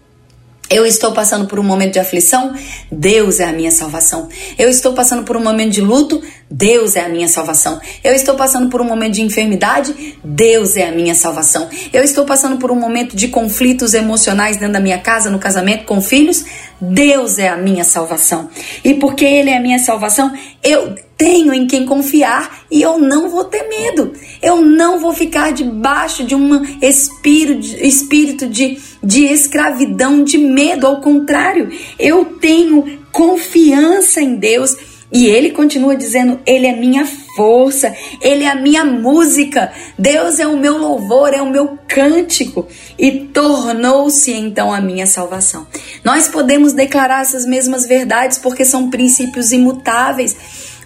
Eu 0.67 0.83
estou 0.83 1.11
passando 1.11 1.45
por 1.45 1.59
um 1.59 1.63
momento 1.63 1.93
de 1.93 1.99
aflição, 1.99 2.55
Deus 2.91 3.39
é 3.39 3.45
a 3.45 3.53
minha 3.53 3.71
salvação. 3.71 4.27
Eu 4.57 4.69
estou 4.69 4.93
passando 4.93 5.23
por 5.23 5.37
um 5.37 5.43
momento 5.43 5.71
de 5.71 5.81
luto, 5.81 6.19
Deus 6.49 6.95
é 6.95 7.01
a 7.01 7.09
minha 7.09 7.27
salvação. 7.27 7.79
Eu 8.03 8.13
estou 8.13 8.35
passando 8.35 8.69
por 8.69 8.81
um 8.81 8.85
momento 8.85 9.13
de 9.13 9.21
enfermidade, 9.21 10.17
Deus 10.23 10.75
é 10.75 10.89
a 10.89 10.91
minha 10.91 11.13
salvação. 11.13 11.69
Eu 11.93 12.03
estou 12.03 12.25
passando 12.25 12.57
por 12.57 12.71
um 12.71 12.75
momento 12.75 13.15
de 13.15 13.27
conflitos 13.27 13.93
emocionais 13.93 14.57
dentro 14.57 14.73
da 14.73 14.79
minha 14.79 14.97
casa, 14.97 15.29
no 15.29 15.37
casamento, 15.37 15.85
com 15.85 16.01
filhos, 16.01 16.43
Deus 16.81 17.37
é 17.37 17.49
a 17.49 17.57
minha 17.57 17.83
salvação. 17.83 18.49
E 18.83 18.95
porque 18.95 19.25
Ele 19.25 19.51
é 19.51 19.57
a 19.57 19.61
minha 19.61 19.79
salvação, 19.79 20.33
eu 20.63 20.95
tenho 21.19 21.53
em 21.53 21.67
quem 21.67 21.85
confiar 21.85 22.63
e 22.71 22.81
eu 22.81 22.97
não 22.97 23.29
vou 23.29 23.43
ter 23.43 23.67
medo. 23.67 24.13
Eu 24.41 24.61
não 24.61 24.99
vou 24.99 25.13
ficar 25.13 25.51
debaixo 25.51 26.23
de 26.23 26.33
um 26.33 26.63
espírito, 26.81 28.47
de, 28.47 28.79
de 29.03 29.25
escravidão, 29.25 30.23
de 30.23 30.37
medo. 30.37 30.87
Ao 30.87 31.01
contrário, 31.01 31.69
eu 31.99 32.23
tenho 32.39 32.99
confiança 33.11 34.21
em 34.21 34.35
Deus. 34.35 34.77
E 35.11 35.25
ele 35.25 35.51
continua 35.51 35.95
dizendo: 35.95 36.39
Ele 36.45 36.67
é 36.67 36.75
minha 36.75 37.05
força, 37.35 37.95
Ele 38.21 38.43
é 38.43 38.49
a 38.49 38.55
minha 38.55 38.85
música, 38.85 39.71
Deus 39.97 40.39
é 40.39 40.47
o 40.47 40.57
meu 40.57 40.77
louvor, 40.77 41.33
é 41.33 41.41
o 41.41 41.49
meu 41.49 41.77
cântico, 41.87 42.67
e 42.97 43.11
tornou-se 43.11 44.31
então 44.31 44.73
a 44.73 44.79
minha 44.79 45.07
salvação. 45.07 45.65
Nós 46.03 46.27
podemos 46.27 46.73
declarar 46.73 47.21
essas 47.21 47.45
mesmas 47.45 47.85
verdades 47.85 48.37
porque 48.37 48.63
são 48.63 48.89
princípios 48.89 49.51
imutáveis. 49.51 50.35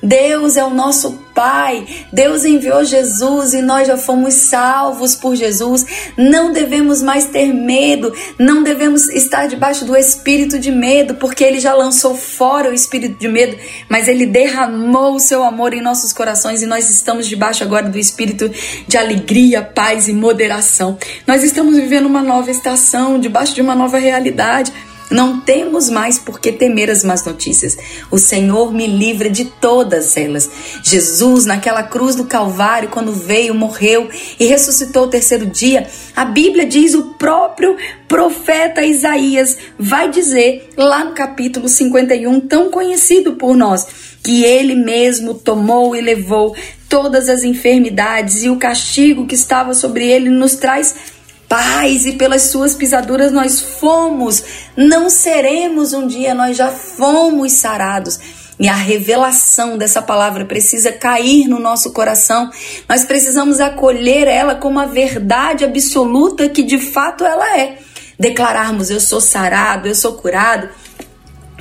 Deus 0.02 0.58
é 0.58 0.64
o 0.64 0.70
nosso 0.70 1.23
Pai. 1.34 1.86
Deus 2.12 2.46
enviou 2.46 2.84
Jesus 2.84 3.54
e 3.54 3.62
nós 3.62 3.88
já 3.88 3.98
fomos 3.98 4.34
salvos 4.34 5.16
por 5.16 5.36
Jesus. 5.36 5.86
Não 6.18 6.52
devemos 6.52 7.02
mais 7.02 7.26
ter 7.26 7.54
medo, 7.54 8.14
não 8.38 8.64
devemos 8.64 9.10
estar 9.10 9.48
debaixo 9.48 9.86
do 9.86 9.96
espírito 9.96 10.60
de 10.60 10.72
medo, 10.72 11.16
porque 11.16 11.44
ele 11.44 11.60
já 11.60 11.74
lançou 11.74 12.16
fora 12.16 12.70
o 12.70 12.74
espírito 12.74 13.20
de 13.20 13.28
medo, 13.28 13.58
mas 13.90 14.08
ele 14.08 14.26
derramou 14.26 15.16
o 15.16 15.20
seu 15.20 15.44
amor 15.44 15.74
em 15.74 15.82
nossos 15.82 16.14
corações 16.14 16.62
e 16.62 16.66
nós 16.66 16.90
estamos 16.90 17.28
debaixo 17.28 17.64
agora 17.64 17.90
do 17.90 17.98
espírito 17.98 18.50
de 18.88 18.98
alegria, 18.98 19.62
paz 19.62 20.08
e 20.08 20.14
moderação. 20.14 20.98
Nós 21.26 21.44
estamos 21.44 21.76
vivendo 21.76 22.06
uma 22.06 22.22
nova 22.22 22.52
estação, 22.52 23.20
debaixo 23.20 23.56
de 23.56 23.62
uma 23.62 23.76
nova 23.76 23.98
realidade. 23.98 24.72
Não 25.14 25.40
temos 25.40 25.92
mais 25.92 26.18
por 26.18 26.40
que 26.40 26.52
temer 26.52 26.90
as 26.90 27.04
más 27.04 27.24
notícias. 27.24 27.78
O 28.10 28.18
Senhor 28.18 28.74
me 28.74 28.88
livra 28.88 29.30
de 29.30 29.46
todas 29.46 30.18
elas. 30.18 30.50
Jesus, 30.82 31.46
naquela 31.46 31.84
cruz 31.84 32.16
do 32.16 32.26
Calvário, 32.26 32.90
quando 32.90 33.14
veio, 33.14 33.54
morreu 33.54 34.10
e 34.40 34.48
ressuscitou 34.48 35.04
o 35.04 35.10
terceiro 35.10 35.46
dia, 35.46 35.88
a 36.16 36.26
Bíblia 36.26 36.66
diz, 36.66 36.96
o 36.96 37.14
próprio 37.14 37.78
profeta 38.08 38.82
Isaías 38.82 39.56
vai 39.78 40.10
dizer 40.10 40.72
lá 40.76 41.06
no 41.06 41.12
capítulo 41.12 41.70
51, 41.70 42.40
tão 42.48 42.72
conhecido 42.72 43.34
por 43.34 43.56
nós, 43.56 43.86
que 44.24 44.44
ele 44.44 44.74
mesmo 44.74 45.36
tomou 45.36 45.96
e 45.96 46.02
levou 46.02 46.56
todas 46.90 47.30
as 47.30 47.44
enfermidades 47.44 48.44
e 48.44 48.50
o 48.50 48.58
castigo 48.58 49.28
que 49.28 49.36
estava 49.36 49.76
sobre 49.76 50.08
ele 50.08 50.30
nos 50.30 50.56
traz 50.56 51.13
paz 51.54 52.08
e 52.08 52.14
pelas 52.14 52.44
suas 52.44 52.74
pisaduras 52.74 53.32
nós 53.32 53.62
fomos, 53.62 54.44
não 54.76 55.08
seremos 55.08 55.94
um 55.94 56.08
dia, 56.08 56.34
nós 56.34 56.58
já 56.58 56.70
fomos 56.70 57.52
sarados. 57.52 58.20
E 58.60 58.68
a 58.68 58.74
revelação 58.74 59.78
dessa 59.78 60.02
palavra 60.02 60.46
precisa 60.46 60.92
cair 60.92 61.48
no 61.48 61.60
nosso 61.60 61.92
coração. 61.92 62.50
Nós 62.90 63.06
precisamos 63.06 63.60
acolher 63.60 64.28
ela 64.28 64.56
como 64.56 64.80
a 64.80 64.86
verdade 64.86 65.64
absoluta 65.64 66.50
que 66.50 66.64
de 66.64 66.80
fato 66.80 67.24
ela 67.24 67.56
é. 67.56 67.78
Declararmos: 68.20 68.90
Eu 68.90 69.00
sou 69.00 69.22
sarado, 69.22 69.88
eu 69.88 69.96
sou 69.96 70.14
curado 70.14 70.70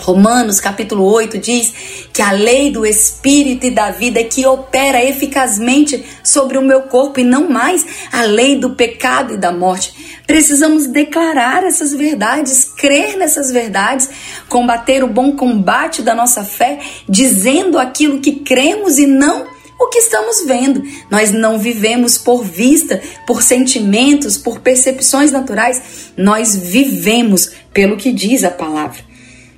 Romanos 0.02 0.58
capítulo 0.58 1.04
8 1.04 1.38
diz 1.38 1.72
que 2.12 2.20
a 2.20 2.32
lei 2.32 2.72
do 2.72 2.84
espírito 2.84 3.66
e 3.66 3.70
da 3.70 3.92
vida 3.92 4.18
é 4.18 4.24
que 4.24 4.44
opera 4.44 5.02
eficazmente 5.02 6.04
sobre 6.24 6.58
o 6.58 6.62
meu 6.62 6.82
corpo 6.82 7.20
e 7.20 7.24
não 7.24 7.48
mais 7.48 7.86
a 8.10 8.22
lei 8.22 8.58
do 8.58 8.70
pecado 8.70 9.34
e 9.34 9.36
da 9.36 9.52
morte. 9.52 10.20
Precisamos 10.26 10.88
declarar 10.88 11.62
essas 11.62 11.92
verdades, 11.92 12.64
crer 12.64 13.16
nessas 13.16 13.52
verdades, 13.52 14.10
combater 14.48 15.04
o 15.04 15.08
bom 15.08 15.36
combate 15.36 16.02
da 16.02 16.16
nossa 16.16 16.42
fé, 16.42 16.80
dizendo 17.08 17.78
aquilo 17.78 18.20
que 18.20 18.40
cremos 18.40 18.98
e 18.98 19.06
não 19.06 19.46
o 19.78 19.88
que 19.88 19.98
estamos 19.98 20.44
vendo. 20.44 20.82
Nós 21.10 21.30
não 21.30 21.60
vivemos 21.60 22.18
por 22.18 22.42
vista, 22.42 23.00
por 23.24 23.40
sentimentos, 23.40 24.36
por 24.36 24.58
percepções 24.58 25.30
naturais, 25.30 26.10
nós 26.16 26.56
vivemos 26.56 27.52
pelo 27.72 27.96
que 27.96 28.12
diz 28.12 28.42
a 28.42 28.50
palavra. 28.50 29.11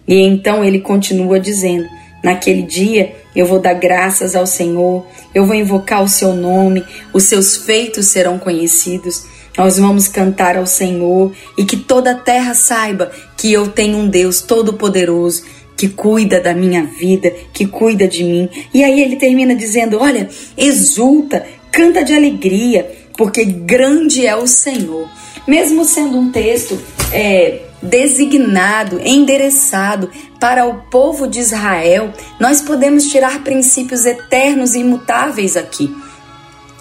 E 0.07 0.21
então 0.21 0.65
ele 0.65 0.81
continua 0.81 1.41
dizendo: 1.41 1.87
Naquele 2.23 2.63
dia 2.63 3.15
eu 3.35 3.47
vou 3.47 3.59
dar 3.59 3.75
graças 3.75 4.35
ao 4.35 4.47
Senhor, 4.47 5.07
eu 5.35 5.45
vou 5.45 5.55
invocar 5.55 6.03
o 6.03 6.09
seu 6.09 6.33
nome, 6.35 6.85
os 7.13 7.25
seus 7.25 7.57
feitos 7.57 8.07
serão 8.07 8.39
conhecidos. 8.39 9.27
Nós 9.57 9.79
vamos 9.79 10.09
cantar 10.09 10.57
ao 10.57 10.67
Senhor 10.67 11.33
e 11.57 11.65
que 11.65 11.77
toda 11.77 12.11
a 12.11 12.17
terra 12.17 12.55
saiba 12.55 13.13
que 13.37 13.53
eu 13.53 13.69
tenho 13.69 13.99
um 13.99 14.09
Deus 14.09 14.41
todo-poderoso 14.41 15.45
que 15.77 15.89
cuida 15.89 16.41
da 16.41 16.55
minha 16.55 16.85
vida, 16.85 17.33
que 17.53 17.67
cuida 17.67 18.07
de 18.07 18.25
mim. 18.25 18.49
E 18.73 18.83
aí 18.83 19.03
ele 19.03 19.17
termina 19.17 19.55
dizendo: 19.55 19.99
Olha, 19.99 20.29
exulta, 20.57 21.45
canta 21.71 22.03
de 22.03 22.15
alegria, 22.15 22.91
porque 23.17 23.45
grande 23.45 24.27
é 24.27 24.35
o 24.35 24.47
Senhor. 24.47 25.09
Mesmo 25.47 25.85
sendo 25.85 26.17
um 26.17 26.33
texto 26.33 26.79
é, 27.13 27.61
designado, 27.85 29.01
endereçado 29.01 30.11
para 30.41 30.67
o 30.67 30.83
povo 30.91 31.27
de 31.27 31.41
Israel, 31.41 32.13
nós 32.41 32.61
podemos 32.61 33.05
tirar 33.07 33.43
princípios 33.45 34.05
eternos 34.05 34.75
e 34.75 34.81
imutáveis 34.81 35.57
aqui. 35.57 35.95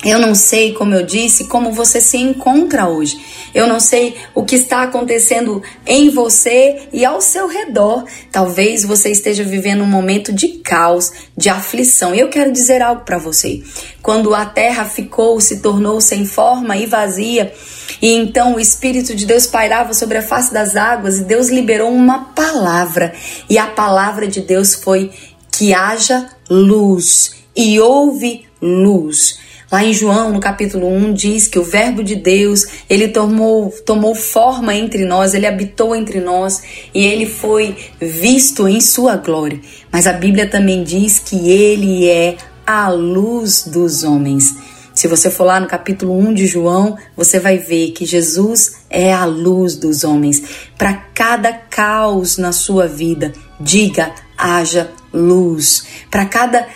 Eu 0.04 0.20
não 0.20 0.36
sei, 0.36 0.74
como 0.74 0.94
eu 0.94 1.06
disse, 1.06 1.46
como 1.46 1.72
você 1.72 2.02
se 2.02 2.18
encontra 2.18 2.88
hoje. 2.88 3.20
Eu 3.54 3.68
não 3.68 3.80
sei 3.80 4.16
o 4.36 4.44
que 4.44 4.56
está 4.56 4.84
acontecendo 4.84 5.62
em 5.86 6.10
você 6.10 6.88
e 6.92 7.06
ao 7.06 7.22
seu 7.22 7.48
redor. 7.48 8.04
Talvez 8.32 8.84
você 8.84 9.12
esteja 9.12 9.44
vivendo 9.44 9.84
um 9.84 9.88
momento 9.88 10.34
de 10.34 10.50
caos, 10.60 11.12
de 11.38 11.50
aflição. 11.50 12.14
E 12.14 12.20
eu 12.20 12.30
quero 12.30 12.52
dizer 12.52 12.82
algo 12.82 13.06
para 13.06 13.18
você. 13.18 13.64
Quando 14.02 14.36
a 14.36 14.46
terra 14.46 14.86
ficou, 14.86 15.40
se 15.40 15.62
tornou 15.62 16.02
sem 16.02 16.26
forma 16.26 16.76
e 16.76 16.86
vazia, 16.86 17.54
e 18.02 18.12
então 18.12 18.56
o 18.56 18.60
Espírito 18.60 19.16
de 19.16 19.26
Deus 19.26 19.48
pairava 19.48 19.94
sobre 19.94 20.18
a 20.18 20.22
face 20.22 20.54
das 20.54 20.76
águas, 20.76 21.20
e 21.20 21.24
Deus 21.24 21.48
liberou 21.48 21.90
uma 21.90 22.26
palavra. 22.34 23.14
E 23.50 23.58
a 23.58 23.68
palavra 23.68 24.28
de 24.28 24.42
Deus 24.42 24.76
foi 24.76 25.12
que 25.52 25.74
haja 25.74 26.30
luz. 26.50 27.36
E 27.56 27.80
houve 27.80 28.46
luz. 28.62 29.38
Lá 29.74 29.84
em 29.84 29.92
João, 29.92 30.32
no 30.32 30.40
capítulo 30.40 30.88
1, 30.88 31.14
diz 31.14 31.48
que 31.48 31.58
o 31.58 31.64
Verbo 31.64 32.04
de 32.04 32.14
Deus, 32.14 32.64
ele 32.88 33.08
tomou, 33.08 33.72
tomou 33.84 34.14
forma 34.14 34.76
entre 34.76 35.04
nós, 35.04 35.34
ele 35.34 35.48
habitou 35.48 35.96
entre 35.96 36.20
nós 36.20 36.62
e 36.94 37.04
ele 37.04 37.26
foi 37.26 37.76
visto 38.00 38.68
em 38.68 38.80
sua 38.80 39.16
glória. 39.16 39.60
Mas 39.92 40.06
a 40.06 40.14
Bíblia 40.14 40.48
também 40.48 40.84
diz 40.84 41.18
que 41.18 41.50
ele 41.50 42.08
é 42.08 42.38
a 42.68 42.88
luz 42.90 43.64
dos 43.66 44.04
homens. 44.04 44.56
Se 44.94 45.08
você 45.08 45.32
for 45.32 45.46
lá 45.46 45.60
no 45.60 45.66
capítulo 45.66 46.16
1 46.20 46.36
de 46.36 46.46
João, 46.46 46.96
você 47.18 47.40
vai 47.40 47.58
ver 47.58 47.94
que 47.94 48.06
Jesus 48.06 48.84
é 48.92 49.12
a 49.12 49.26
luz 49.26 49.76
dos 49.76 50.04
homens. 50.04 50.44
Para 50.78 50.94
cada 50.94 51.52
caos 51.52 52.38
na 52.38 52.52
sua 52.52 52.86
vida, 52.86 53.34
diga: 53.60 54.14
haja 54.38 54.92
luz. 55.12 55.84
Para 56.12 56.26
cada 56.28 56.68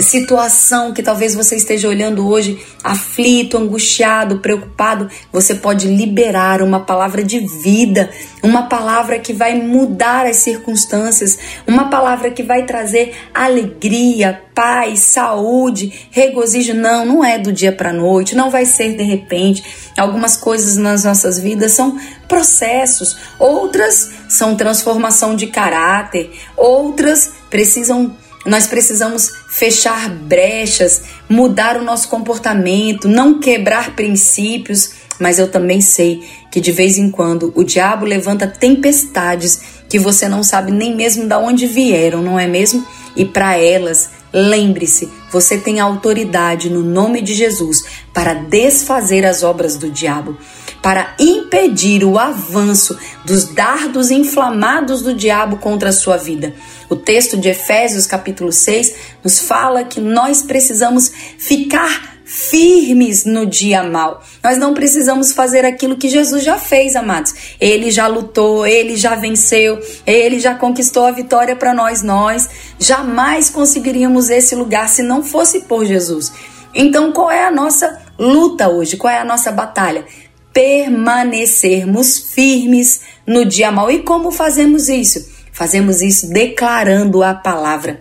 situação 0.00 0.92
que 0.92 1.02
talvez 1.02 1.34
você 1.34 1.56
esteja 1.56 1.88
olhando 1.88 2.26
hoje, 2.28 2.58
aflito, 2.82 3.58
angustiado, 3.58 4.38
preocupado, 4.38 5.08
você 5.32 5.54
pode 5.54 5.88
liberar 5.88 6.62
uma 6.62 6.80
palavra 6.80 7.22
de 7.22 7.40
vida, 7.40 8.10
uma 8.42 8.68
palavra 8.68 9.18
que 9.18 9.32
vai 9.32 9.60
mudar 9.60 10.26
as 10.26 10.36
circunstâncias, 10.36 11.38
uma 11.66 11.90
palavra 11.90 12.30
que 12.30 12.42
vai 12.42 12.64
trazer 12.64 13.14
alegria, 13.34 14.40
paz, 14.54 15.00
saúde, 15.00 16.08
regozijo. 16.10 16.74
Não, 16.74 17.04
não 17.04 17.24
é 17.24 17.38
do 17.38 17.52
dia 17.52 17.72
para 17.72 17.92
noite, 17.92 18.36
não 18.36 18.50
vai 18.50 18.64
ser 18.64 18.96
de 18.96 19.02
repente. 19.02 19.64
Algumas 19.96 20.36
coisas 20.36 20.76
nas 20.76 21.04
nossas 21.04 21.40
vidas 21.40 21.72
são 21.72 21.98
processos, 22.28 23.16
outras 23.38 24.10
são 24.28 24.54
transformação 24.54 25.34
de 25.34 25.48
caráter, 25.48 26.30
outras 26.56 27.32
precisam 27.50 28.16
nós 28.48 28.66
precisamos 28.66 29.30
fechar 29.48 30.08
brechas, 30.08 31.02
mudar 31.28 31.76
o 31.76 31.84
nosso 31.84 32.08
comportamento, 32.08 33.06
não 33.06 33.38
quebrar 33.38 33.94
princípios, 33.94 34.92
mas 35.18 35.38
eu 35.38 35.50
também 35.50 35.80
sei 35.80 36.22
que 36.50 36.60
de 36.60 36.72
vez 36.72 36.96
em 36.98 37.10
quando 37.10 37.52
o 37.54 37.64
diabo 37.64 38.04
levanta 38.04 38.46
tempestades 38.46 39.60
que 39.88 39.98
você 39.98 40.28
não 40.28 40.42
sabe 40.42 40.70
nem 40.70 40.94
mesmo 40.94 41.26
de 41.26 41.34
onde 41.34 41.66
vieram, 41.66 42.22
não 42.22 42.38
é 42.38 42.46
mesmo? 42.46 42.86
E 43.16 43.24
para 43.24 43.56
elas, 43.56 44.10
lembre-se, 44.32 45.10
você 45.30 45.58
tem 45.58 45.80
autoridade 45.80 46.70
no 46.70 46.82
nome 46.82 47.20
de 47.20 47.34
Jesus 47.34 47.84
para 48.12 48.34
desfazer 48.34 49.24
as 49.24 49.42
obras 49.42 49.76
do 49.76 49.90
diabo 49.90 50.36
para 50.82 51.14
impedir 51.18 52.04
o 52.04 52.18
avanço 52.18 52.98
dos 53.24 53.44
dardos 53.44 54.10
inflamados 54.10 55.02
do 55.02 55.14
diabo 55.14 55.56
contra 55.58 55.90
a 55.90 55.92
sua 55.92 56.16
vida. 56.16 56.54
O 56.88 56.96
texto 56.96 57.36
de 57.36 57.48
Efésios, 57.48 58.06
capítulo 58.06 58.52
6, 58.52 58.94
nos 59.22 59.40
fala 59.40 59.84
que 59.84 60.00
nós 60.00 60.42
precisamos 60.42 61.10
ficar 61.38 62.17
firmes 62.28 63.24
no 63.24 63.46
dia 63.46 63.82
mal. 63.82 64.22
Nós 64.44 64.58
não 64.58 64.74
precisamos 64.74 65.32
fazer 65.32 65.64
aquilo 65.64 65.96
que 65.96 66.10
Jesus 66.10 66.44
já 66.44 66.58
fez, 66.58 66.94
amados. 66.94 67.34
Ele 67.58 67.90
já 67.90 68.06
lutou, 68.06 68.66
ele 68.66 68.96
já 68.96 69.14
venceu, 69.14 69.80
ele 70.06 70.38
já 70.38 70.54
conquistou 70.54 71.06
a 71.06 71.10
vitória 71.10 71.56
para 71.56 71.72
nós. 71.72 72.02
Nós 72.02 72.46
jamais 72.78 73.48
conseguiríamos 73.48 74.28
esse 74.28 74.54
lugar 74.54 74.90
se 74.90 75.02
não 75.02 75.24
fosse 75.24 75.60
por 75.60 75.86
Jesus. 75.86 76.30
Então, 76.74 77.10
qual 77.12 77.30
é 77.30 77.46
a 77.46 77.50
nossa 77.50 77.98
luta 78.18 78.68
hoje? 78.68 78.98
Qual 78.98 79.12
é 79.12 79.18
a 79.18 79.24
nossa 79.24 79.50
batalha? 79.50 80.04
permanecermos 80.52 82.32
firmes 82.34 83.02
no 83.24 83.44
dia 83.44 83.70
mal. 83.70 83.92
E 83.92 84.02
como 84.02 84.32
fazemos 84.32 84.88
isso? 84.88 85.24
Fazemos 85.52 86.02
isso 86.02 86.30
declarando 86.30 87.22
a 87.22 87.32
palavra. 87.32 88.00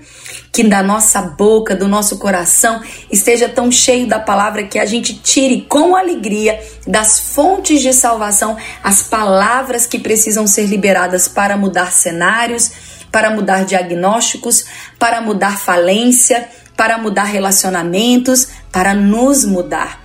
Que 0.52 0.64
da 0.64 0.82
nossa 0.82 1.22
boca, 1.22 1.76
do 1.76 1.88
nosso 1.88 2.18
coração, 2.18 2.82
esteja 3.12 3.48
tão 3.48 3.72
cheio 3.72 4.08
da 4.08 4.20
palavra 4.20 4.64
que 4.64 4.80
a 4.80 4.86
gente 4.86 5.14
tire 5.14 5.62
com 5.62 5.96
alegria 5.96 6.60
das 6.86 7.20
fontes 7.20 7.82
de 7.82 7.94
salvação 7.94 8.58
as 8.84 9.04
palavras 9.04 9.86
que 9.86 10.00
precisam 10.00 10.48
ser 10.48 10.66
liberadas 10.66 11.28
para 11.28 11.56
mudar 11.58 11.92
cenários, 11.92 12.72
para 13.12 13.30
mudar 13.30 13.66
diagnósticos, 13.66 14.66
para 14.98 15.22
mudar 15.22 15.58
falência, 15.60 16.48
para 16.76 16.98
mudar 16.98 17.24
relacionamentos, 17.24 18.48
para 18.72 18.94
nos 18.94 19.44
mudar. 19.46 20.02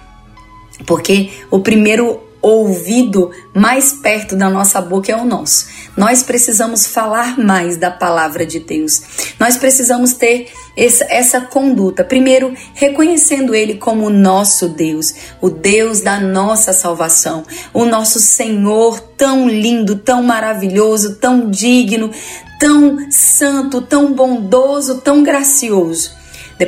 Porque 0.87 1.31
o 1.51 1.61
primeiro 1.61 2.21
ouvido 2.41 3.31
mais 3.55 3.93
perto 3.93 4.35
da 4.35 4.51
nossa 4.51 4.81
boca 4.81 5.13
é 5.13 5.17
o 5.17 5.25
nosso. 5.25 5.69
Nós 5.97 6.23
precisamos 6.23 6.87
falar 6.87 7.39
mais 7.39 7.77
da 7.77 7.91
palavra 7.91 8.47
de 8.47 8.59
Deus. 8.59 9.03
Nós 9.39 9.57
precisamos 9.59 10.15
ter 10.15 10.51
essa, 10.77 11.05
essa 11.11 11.41
conduta. 11.41 12.03
Primeiro, 12.03 12.55
reconhecendo 12.75 13.55
Ele 13.55 13.75
como 13.75 14.07
o 14.07 14.11
nosso 14.11 14.69
Deus, 14.69 15.15
o 15.41 15.51
Deus 15.51 16.01
da 16.01 16.19
nossa 16.19 16.73
salvação, 16.73 17.45
o 17.75 17.85
nosso 17.85 18.19
Senhor 18.19 19.01
tão 19.01 19.49
lindo, 19.49 19.97
tão 19.97 20.23
maravilhoso, 20.23 21.17
tão 21.17 21.51
digno, 21.51 22.11
tão 22.59 23.11
santo, 23.11 23.83
tão 23.83 24.15
bondoso, 24.15 25.01
tão 25.03 25.23
gracioso. 25.23 26.23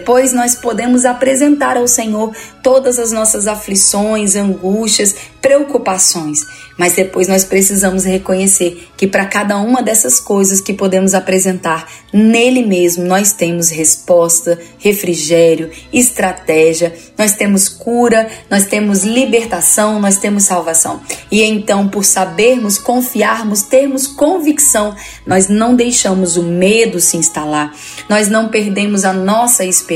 Depois 0.04 0.34
nós 0.34 0.54
podemos 0.54 1.06
apresentar 1.06 1.78
ao 1.78 1.88
Senhor 1.88 2.30
todas 2.62 2.98
as 2.98 3.10
nossas 3.10 3.46
aflições, 3.46 4.36
angústias, 4.36 5.14
preocupações. 5.40 6.40
Mas 6.78 6.94
depois 6.94 7.28
nós 7.28 7.44
precisamos 7.44 8.04
reconhecer 8.04 8.88
que 8.96 9.06
para 9.06 9.26
cada 9.26 9.56
uma 9.58 9.82
dessas 9.82 10.18
coisas 10.20 10.60
que 10.60 10.72
podemos 10.74 11.14
apresentar, 11.14 11.86
nele 12.12 12.66
mesmo 12.66 13.04
nós 13.04 13.32
temos 13.32 13.70
resposta, 13.70 14.58
refrigério, 14.78 15.70
estratégia, 15.92 16.94
nós 17.16 17.32
temos 17.32 17.68
cura, 17.68 18.28
nós 18.50 18.64
temos 18.64 19.04
libertação, 19.04 20.00
nós 20.00 20.16
temos 20.18 20.44
salvação. 20.44 21.00
E 21.30 21.42
então, 21.42 21.88
por 21.88 22.04
sabermos, 22.04 22.76
confiarmos, 22.76 23.62
termos 23.62 24.06
convicção, 24.06 24.94
nós 25.26 25.48
não 25.48 25.74
deixamos 25.74 26.36
o 26.36 26.42
medo 26.42 27.00
se 27.00 27.16
instalar, 27.16 27.74
nós 28.08 28.28
não 28.28 28.48
perdemos 28.48 29.04
a 29.04 29.12
nossa 29.12 29.64
esperança. 29.64 29.93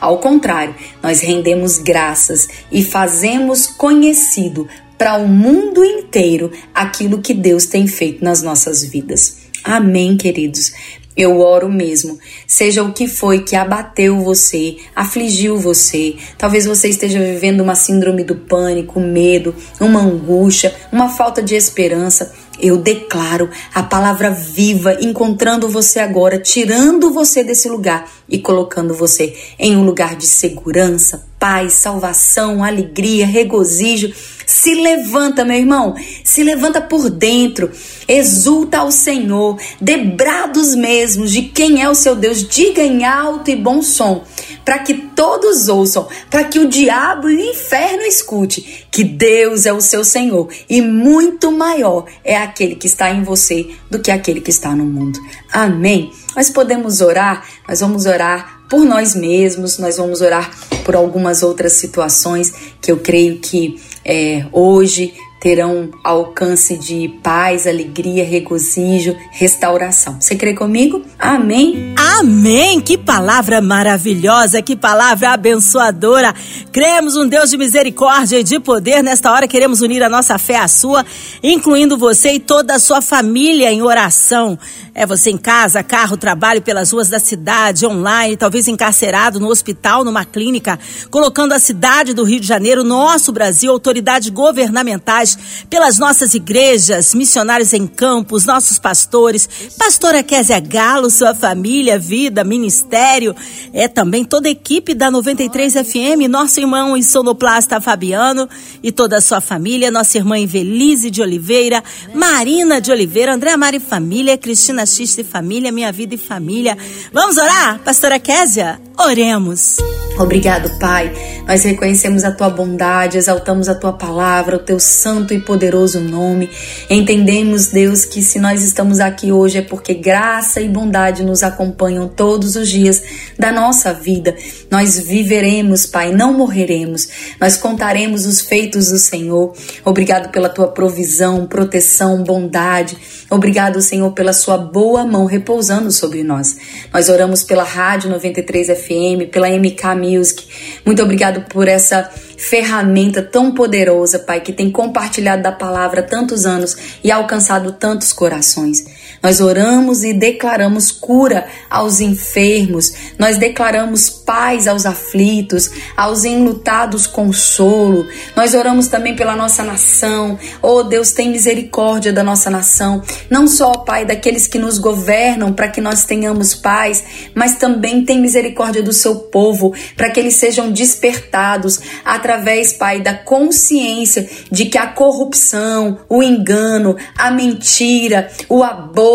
Ao 0.00 0.18
contrário, 0.18 0.74
nós 1.02 1.20
rendemos 1.20 1.78
graças 1.78 2.48
e 2.72 2.82
fazemos 2.82 3.66
conhecido 3.66 4.66
para 4.96 5.16
o 5.16 5.28
mundo 5.28 5.84
inteiro 5.84 6.50
aquilo 6.74 7.22
que 7.22 7.32
Deus 7.32 7.66
tem 7.66 7.86
feito 7.86 8.24
nas 8.24 8.42
nossas 8.42 8.82
vidas. 8.82 9.38
Amém, 9.62 10.16
queridos. 10.16 10.72
Eu 11.16 11.40
oro 11.40 11.68
mesmo. 11.68 12.16
Seja 12.46 12.84
o 12.84 12.92
que 12.92 13.08
foi 13.08 13.42
que 13.42 13.56
abateu 13.56 14.20
você, 14.20 14.76
afligiu 14.94 15.58
você. 15.58 16.14
Talvez 16.36 16.64
você 16.64 16.88
esteja 16.88 17.18
vivendo 17.18 17.60
uma 17.60 17.74
síndrome 17.74 18.22
do 18.22 18.36
pânico, 18.36 19.00
medo, 19.00 19.52
uma 19.80 20.00
angústia, 20.00 20.72
uma 20.92 21.08
falta 21.08 21.42
de 21.42 21.56
esperança. 21.56 22.32
Eu 22.60 22.76
declaro 22.76 23.48
a 23.74 23.82
palavra 23.82 24.30
viva 24.30 24.96
encontrando 25.00 25.68
você 25.68 26.00
agora, 26.00 26.38
tirando 26.38 27.10
você 27.10 27.44
desse 27.44 27.68
lugar 27.68 28.10
e 28.28 28.38
colocando 28.38 28.94
você 28.94 29.34
em 29.58 29.76
um 29.76 29.84
lugar 29.84 30.16
de 30.16 30.26
segurança, 30.26 31.26
paz, 31.38 31.74
salvação, 31.74 32.64
alegria, 32.64 33.26
regozijo. 33.26 34.12
Se 34.48 34.72
levanta, 34.72 35.44
meu 35.44 35.58
irmão, 35.58 35.94
se 36.24 36.42
levanta 36.42 36.80
por 36.80 37.10
dentro, 37.10 37.70
exulta 38.08 38.78
ao 38.78 38.90
Senhor, 38.90 39.58
debrados 39.78 40.74
mesmos 40.74 41.32
de 41.32 41.42
quem 41.42 41.82
é 41.82 41.90
o 41.90 41.94
seu 41.94 42.16
Deus, 42.16 42.48
diga 42.48 42.80
em 42.80 43.04
alto 43.04 43.50
e 43.50 43.56
bom 43.56 43.82
som, 43.82 44.24
para 44.64 44.78
que 44.78 44.94
todos 44.94 45.68
ouçam, 45.68 46.08
para 46.30 46.44
que 46.44 46.58
o 46.58 46.66
diabo 46.66 47.28
e 47.28 47.36
o 47.36 47.50
inferno 47.50 48.04
escute 48.04 48.86
que 48.90 49.04
Deus 49.04 49.66
é 49.66 49.72
o 49.74 49.82
seu 49.82 50.02
Senhor 50.02 50.48
e 50.66 50.80
muito 50.80 51.52
maior 51.52 52.06
é 52.24 52.34
aquele 52.34 52.74
que 52.74 52.86
está 52.86 53.10
em 53.10 53.22
você 53.22 53.68
do 53.90 53.98
que 53.98 54.10
aquele 54.10 54.40
que 54.40 54.50
está 54.50 54.74
no 54.74 54.86
mundo. 54.86 55.20
Amém. 55.52 56.10
Nós 56.34 56.48
podemos 56.48 57.02
orar, 57.02 57.46
nós 57.68 57.80
vamos 57.80 58.06
orar 58.06 58.62
por 58.68 58.84
nós 58.84 59.14
mesmos, 59.14 59.78
nós 59.78 59.98
vamos 59.98 60.22
orar 60.22 60.50
por 60.84 60.94
algumas 60.94 61.42
outras 61.42 61.74
situações 61.74 62.52
que 62.80 62.90
eu 62.90 62.98
creio 62.98 63.38
que 63.38 63.78
é, 64.04 64.44
hoje 64.52 65.14
terão 65.40 65.90
alcance 66.02 66.76
de 66.76 67.08
paz, 67.22 67.66
alegria, 67.66 68.24
regozijo, 68.24 69.16
restauração. 69.30 70.20
Você 70.20 70.34
crê 70.34 70.54
comigo? 70.54 71.02
Amém? 71.18 71.94
Amém! 71.96 72.80
Que 72.80 72.98
palavra 72.98 73.60
maravilhosa, 73.60 74.60
que 74.60 74.74
palavra 74.74 75.30
abençoadora. 75.30 76.34
Cremos 76.72 77.16
um 77.16 77.28
Deus 77.28 77.50
de 77.50 77.56
misericórdia 77.56 78.40
e 78.40 78.44
de 78.44 78.58
poder. 78.58 79.02
Nesta 79.02 79.30
hora 79.32 79.46
queremos 79.46 79.80
unir 79.80 80.02
a 80.02 80.08
nossa 80.08 80.36
fé 80.38 80.56
à 80.56 80.66
sua, 80.66 81.04
incluindo 81.42 81.96
você 81.96 82.32
e 82.32 82.40
toda 82.40 82.74
a 82.74 82.78
sua 82.78 83.00
família 83.00 83.72
em 83.72 83.82
oração. 83.82 84.58
É 84.94 85.06
você 85.06 85.30
em 85.30 85.38
casa, 85.38 85.80
carro, 85.80 86.16
trabalho 86.16 86.60
pelas 86.60 86.90
ruas 86.90 87.08
da 87.08 87.20
cidade, 87.20 87.86
online, 87.86 88.36
talvez 88.36 88.66
encarcerado 88.66 89.38
no 89.38 89.46
hospital, 89.46 90.02
numa 90.02 90.24
clínica, 90.24 90.76
colocando 91.08 91.52
a 91.52 91.58
cidade 91.60 92.12
do 92.12 92.24
Rio 92.24 92.40
de 92.40 92.46
Janeiro, 92.48 92.82
nosso 92.82 93.30
Brasil, 93.30 93.70
autoridades 93.70 94.28
governamentais, 94.28 95.27
pelas 95.68 95.98
nossas 95.98 96.34
igrejas, 96.34 97.14
missionários 97.14 97.72
em 97.72 97.86
campos, 97.86 98.44
nossos 98.44 98.78
pastores, 98.78 99.48
pastora 99.76 100.22
Kézia 100.22 100.60
Galo, 100.60 101.10
sua 101.10 101.34
família, 101.34 101.98
vida, 101.98 102.44
ministério, 102.44 103.34
é 103.72 103.88
também 103.88 104.24
toda 104.24 104.48
a 104.48 104.50
equipe 104.50 104.94
da 104.94 105.10
93 105.10 105.74
FM, 105.74 106.28
nosso 106.28 106.60
irmão 106.60 106.96
e 106.96 107.02
sonoplasta 107.02 107.80
Fabiano 107.80 108.48
e 108.82 108.92
toda 108.92 109.16
a 109.16 109.20
sua 109.20 109.40
família, 109.40 109.90
nossa 109.90 110.18
irmã 110.18 110.38
Evelise 110.38 111.10
de 111.10 111.22
Oliveira, 111.22 111.82
Marina 112.14 112.80
de 112.80 112.90
Oliveira, 112.90 113.34
André 113.34 113.56
Mari 113.56 113.80
Família, 113.80 114.38
Cristina 114.38 114.86
X 114.86 115.18
e 115.18 115.24
Família, 115.24 115.72
Minha 115.72 115.92
Vida 115.92 116.14
e 116.14 116.18
Família. 116.18 116.76
Vamos 117.12 117.36
orar, 117.36 117.80
pastora 117.80 118.18
Késia? 118.18 118.80
Oremos. 118.98 119.76
Obrigado, 120.18 120.76
Pai. 120.80 121.12
Nós 121.46 121.62
reconhecemos 121.62 122.24
a 122.24 122.32
tua 122.32 122.50
bondade, 122.50 123.16
exaltamos 123.16 123.68
a 123.68 123.74
tua 123.74 123.92
palavra, 123.92 124.56
o 124.56 124.58
teu 124.58 124.80
santo 124.80 125.17
e 125.32 125.40
poderoso 125.40 126.00
nome. 126.00 126.50
Entendemos, 126.88 127.68
Deus, 127.68 128.04
que 128.04 128.22
se 128.22 128.38
nós 128.38 128.62
estamos 128.62 129.00
aqui 129.00 129.32
hoje 129.32 129.58
é 129.58 129.62
porque 129.62 129.94
graça 129.94 130.60
e 130.60 130.68
bondade 130.68 131.24
nos 131.24 131.42
acompanham 131.42 132.08
todos 132.08 132.56
os 132.56 132.68
dias 132.68 133.02
da 133.38 133.50
nossa 133.50 133.92
vida. 133.92 134.36
Nós 134.70 134.98
viveremos, 134.98 135.86
Pai, 135.86 136.12
não 136.12 136.32
morreremos. 136.32 137.08
Nós 137.40 137.56
contaremos 137.56 138.26
os 138.26 138.40
feitos 138.40 138.88
do 138.88 138.98
Senhor. 138.98 139.52
Obrigado 139.84 140.30
pela 140.30 140.48
tua 140.48 140.68
provisão, 140.68 141.46
proteção, 141.46 142.22
bondade. 142.22 142.96
Obrigado, 143.30 143.80
Senhor, 143.80 144.10
pela 144.12 144.32
sua 144.32 144.56
boa 144.56 145.04
mão 145.04 145.26
repousando 145.26 145.90
sobre 145.90 146.22
nós. 146.22 146.56
Nós 146.92 147.08
oramos 147.08 147.42
pela 147.42 147.64
Rádio 147.64 148.10
93 148.10 148.68
FM, 148.68 149.30
pela 149.30 149.48
MK 149.48 149.94
Music. 149.96 150.46
Muito 150.84 151.02
obrigado 151.02 151.42
por 151.48 151.68
essa 151.68 152.10
ferramenta 152.38 153.20
tão 153.20 153.52
poderosa, 153.52 154.20
Pai, 154.20 154.40
que 154.40 154.52
tem 154.52 154.70
compartilhado 154.70 155.42
da 155.42 155.50
palavra 155.52 156.02
tantos 156.02 156.46
anos 156.46 156.76
e 157.02 157.10
alcançado 157.10 157.72
tantos 157.72 158.12
corações. 158.12 158.86
Nós 159.22 159.40
oramos 159.40 160.04
e 160.04 160.12
declaramos 160.12 160.92
cura 160.92 161.46
aos 161.68 162.00
enfermos, 162.00 162.92
nós 163.18 163.36
declaramos 163.36 164.08
paz 164.08 164.68
aos 164.68 164.86
aflitos, 164.86 165.70
aos 165.96 166.24
enlutados 166.24 167.06
consolo. 167.06 168.06
Nós 168.36 168.54
oramos 168.54 168.86
também 168.86 169.16
pela 169.16 169.34
nossa 169.34 169.64
nação. 169.64 170.38
Oh 170.62 170.82
Deus, 170.84 171.12
tem 171.12 171.30
misericórdia 171.30 172.12
da 172.12 172.22
nossa 172.22 172.48
nação, 172.48 173.02
não 173.28 173.48
só, 173.48 173.72
Pai, 173.72 174.04
daqueles 174.04 174.46
que 174.46 174.58
nos 174.58 174.78
governam 174.78 175.52
para 175.52 175.68
que 175.68 175.80
nós 175.80 176.04
tenhamos 176.04 176.54
paz, 176.54 177.04
mas 177.34 177.56
também 177.56 178.04
tem 178.04 178.20
misericórdia 178.20 178.82
do 178.82 178.92
seu 178.92 179.16
povo, 179.16 179.74
para 179.96 180.10
que 180.10 180.20
eles 180.20 180.34
sejam 180.34 180.70
despertados 180.70 181.80
através, 182.04 182.72
Pai, 182.72 183.00
da 183.00 183.14
consciência 183.14 184.28
de 184.50 184.66
que 184.66 184.78
a 184.78 184.86
corrupção, 184.86 185.98
o 186.08 186.22
engano, 186.22 186.96
a 187.16 187.30
mentira, 187.30 188.30
o 188.48 188.62
aborto, 188.62 189.07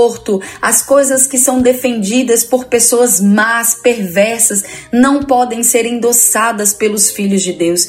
as 0.62 0.82
coisas 0.82 1.27
que 1.27 1.38
são 1.38 1.62
defendidas 1.62 2.43
por 2.43 2.65
pessoas 2.65 3.19
más, 3.19 3.75
perversas, 3.75 4.63
não 4.91 5.23
podem 5.23 5.63
ser 5.63 5.86
endossadas 5.86 6.73
pelos 6.73 7.12
filhos 7.12 7.41
de 7.41 7.53
Deus 7.53 7.88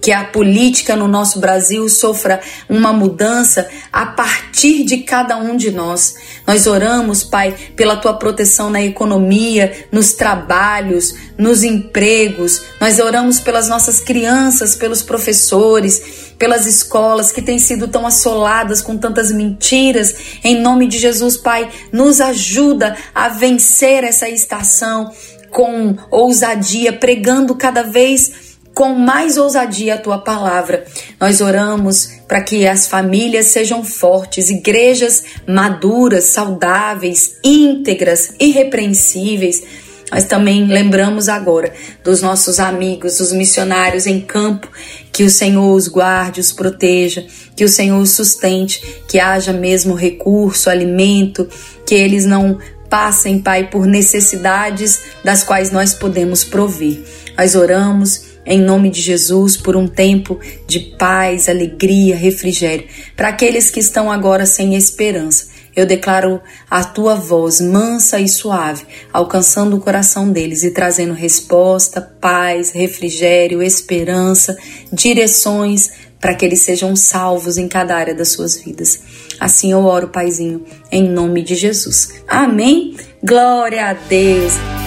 que 0.00 0.12
a 0.12 0.24
política 0.24 0.96
no 0.96 1.06
nosso 1.06 1.38
Brasil 1.38 1.88
sofra 1.88 2.40
uma 2.68 2.92
mudança 2.92 3.68
a 3.92 4.06
partir 4.06 4.84
de 4.84 4.98
cada 4.98 5.36
um 5.36 5.56
de 5.56 5.70
nós. 5.70 6.14
Nós 6.46 6.66
oramos, 6.66 7.22
Pai, 7.22 7.54
pela 7.76 7.96
tua 7.96 8.14
proteção 8.14 8.70
na 8.70 8.82
economia, 8.82 9.86
nos 9.92 10.12
trabalhos, 10.14 11.14
nos 11.36 11.62
empregos. 11.62 12.62
Nós 12.80 12.98
oramos 12.98 13.40
pelas 13.40 13.68
nossas 13.68 14.00
crianças, 14.00 14.74
pelos 14.74 15.02
professores, 15.02 16.29
pelas 16.40 16.64
escolas 16.64 17.30
que 17.30 17.42
têm 17.42 17.58
sido 17.58 17.86
tão 17.86 18.06
assoladas 18.06 18.80
com 18.80 18.96
tantas 18.96 19.30
mentiras. 19.30 20.16
Em 20.42 20.58
nome 20.58 20.86
de 20.86 20.98
Jesus, 20.98 21.36
Pai, 21.36 21.68
nos 21.92 22.18
ajuda 22.18 22.96
a 23.14 23.28
vencer 23.28 24.04
essa 24.04 24.26
estação 24.26 25.12
com 25.50 25.94
ousadia, 26.10 26.94
pregando 26.94 27.54
cada 27.54 27.82
vez 27.82 28.56
com 28.72 28.94
mais 28.94 29.36
ousadia 29.36 29.94
a 29.96 29.98
tua 29.98 30.16
palavra. 30.16 30.86
Nós 31.20 31.42
oramos 31.42 32.08
para 32.26 32.40
que 32.40 32.66
as 32.66 32.88
famílias 32.88 33.48
sejam 33.48 33.84
fortes, 33.84 34.48
igrejas 34.48 35.22
maduras, 35.46 36.24
saudáveis, 36.24 37.36
íntegras, 37.44 38.32
irrepreensíveis. 38.40 39.62
Nós 40.10 40.24
também 40.24 40.66
lembramos 40.66 41.28
agora 41.28 41.72
dos 42.02 42.20
nossos 42.20 42.58
amigos, 42.58 43.20
os 43.20 43.32
missionários 43.32 44.06
em 44.06 44.20
campo, 44.20 44.68
que 45.12 45.22
o 45.22 45.30
Senhor 45.30 45.74
os 45.74 45.86
guarde, 45.86 46.40
os 46.40 46.52
proteja, 46.52 47.24
que 47.54 47.64
o 47.64 47.68
Senhor 47.68 48.00
os 48.00 48.10
sustente, 48.10 48.82
que 49.08 49.20
haja 49.20 49.52
mesmo 49.52 49.94
recurso, 49.94 50.68
alimento, 50.68 51.48
que 51.86 51.94
eles 51.94 52.24
não 52.24 52.58
passem, 52.88 53.38
Pai, 53.38 53.70
por 53.70 53.86
necessidades 53.86 55.00
das 55.22 55.44
quais 55.44 55.70
nós 55.70 55.94
podemos 55.94 56.42
prover. 56.42 57.00
Nós 57.38 57.54
oramos 57.54 58.30
em 58.44 58.60
nome 58.60 58.90
de 58.90 59.00
Jesus, 59.00 59.56
por 59.56 59.76
um 59.76 59.86
tempo 59.86 60.40
de 60.66 60.80
paz, 60.80 61.48
alegria, 61.48 62.16
refrigério. 62.16 62.86
Para 63.16 63.28
aqueles 63.28 63.70
que 63.70 63.78
estão 63.78 64.10
agora 64.10 64.44
sem 64.44 64.74
esperança, 64.74 65.48
eu 65.74 65.86
declaro 65.86 66.40
a 66.70 66.84
tua 66.84 67.14
voz 67.14 67.60
mansa 67.60 68.18
e 68.20 68.28
suave, 68.28 68.84
alcançando 69.12 69.76
o 69.76 69.80
coração 69.80 70.30
deles 70.30 70.62
e 70.62 70.70
trazendo 70.70 71.12
resposta, 71.12 72.00
paz, 72.00 72.70
refrigério, 72.70 73.62
esperança, 73.62 74.56
direções 74.92 75.90
para 76.20 76.34
que 76.34 76.44
eles 76.44 76.60
sejam 76.62 76.94
salvos 76.94 77.56
em 77.56 77.66
cada 77.66 77.96
área 77.96 78.14
das 78.14 78.28
suas 78.28 78.60
vidas. 78.60 79.00
Assim 79.40 79.72
eu 79.72 79.84
oro, 79.86 80.08
Paizinho, 80.08 80.64
em 80.92 81.08
nome 81.08 81.42
de 81.42 81.54
Jesus. 81.54 82.22
Amém. 82.28 82.94
Glória 83.22 83.86
a 83.86 83.92
Deus. 83.94 84.79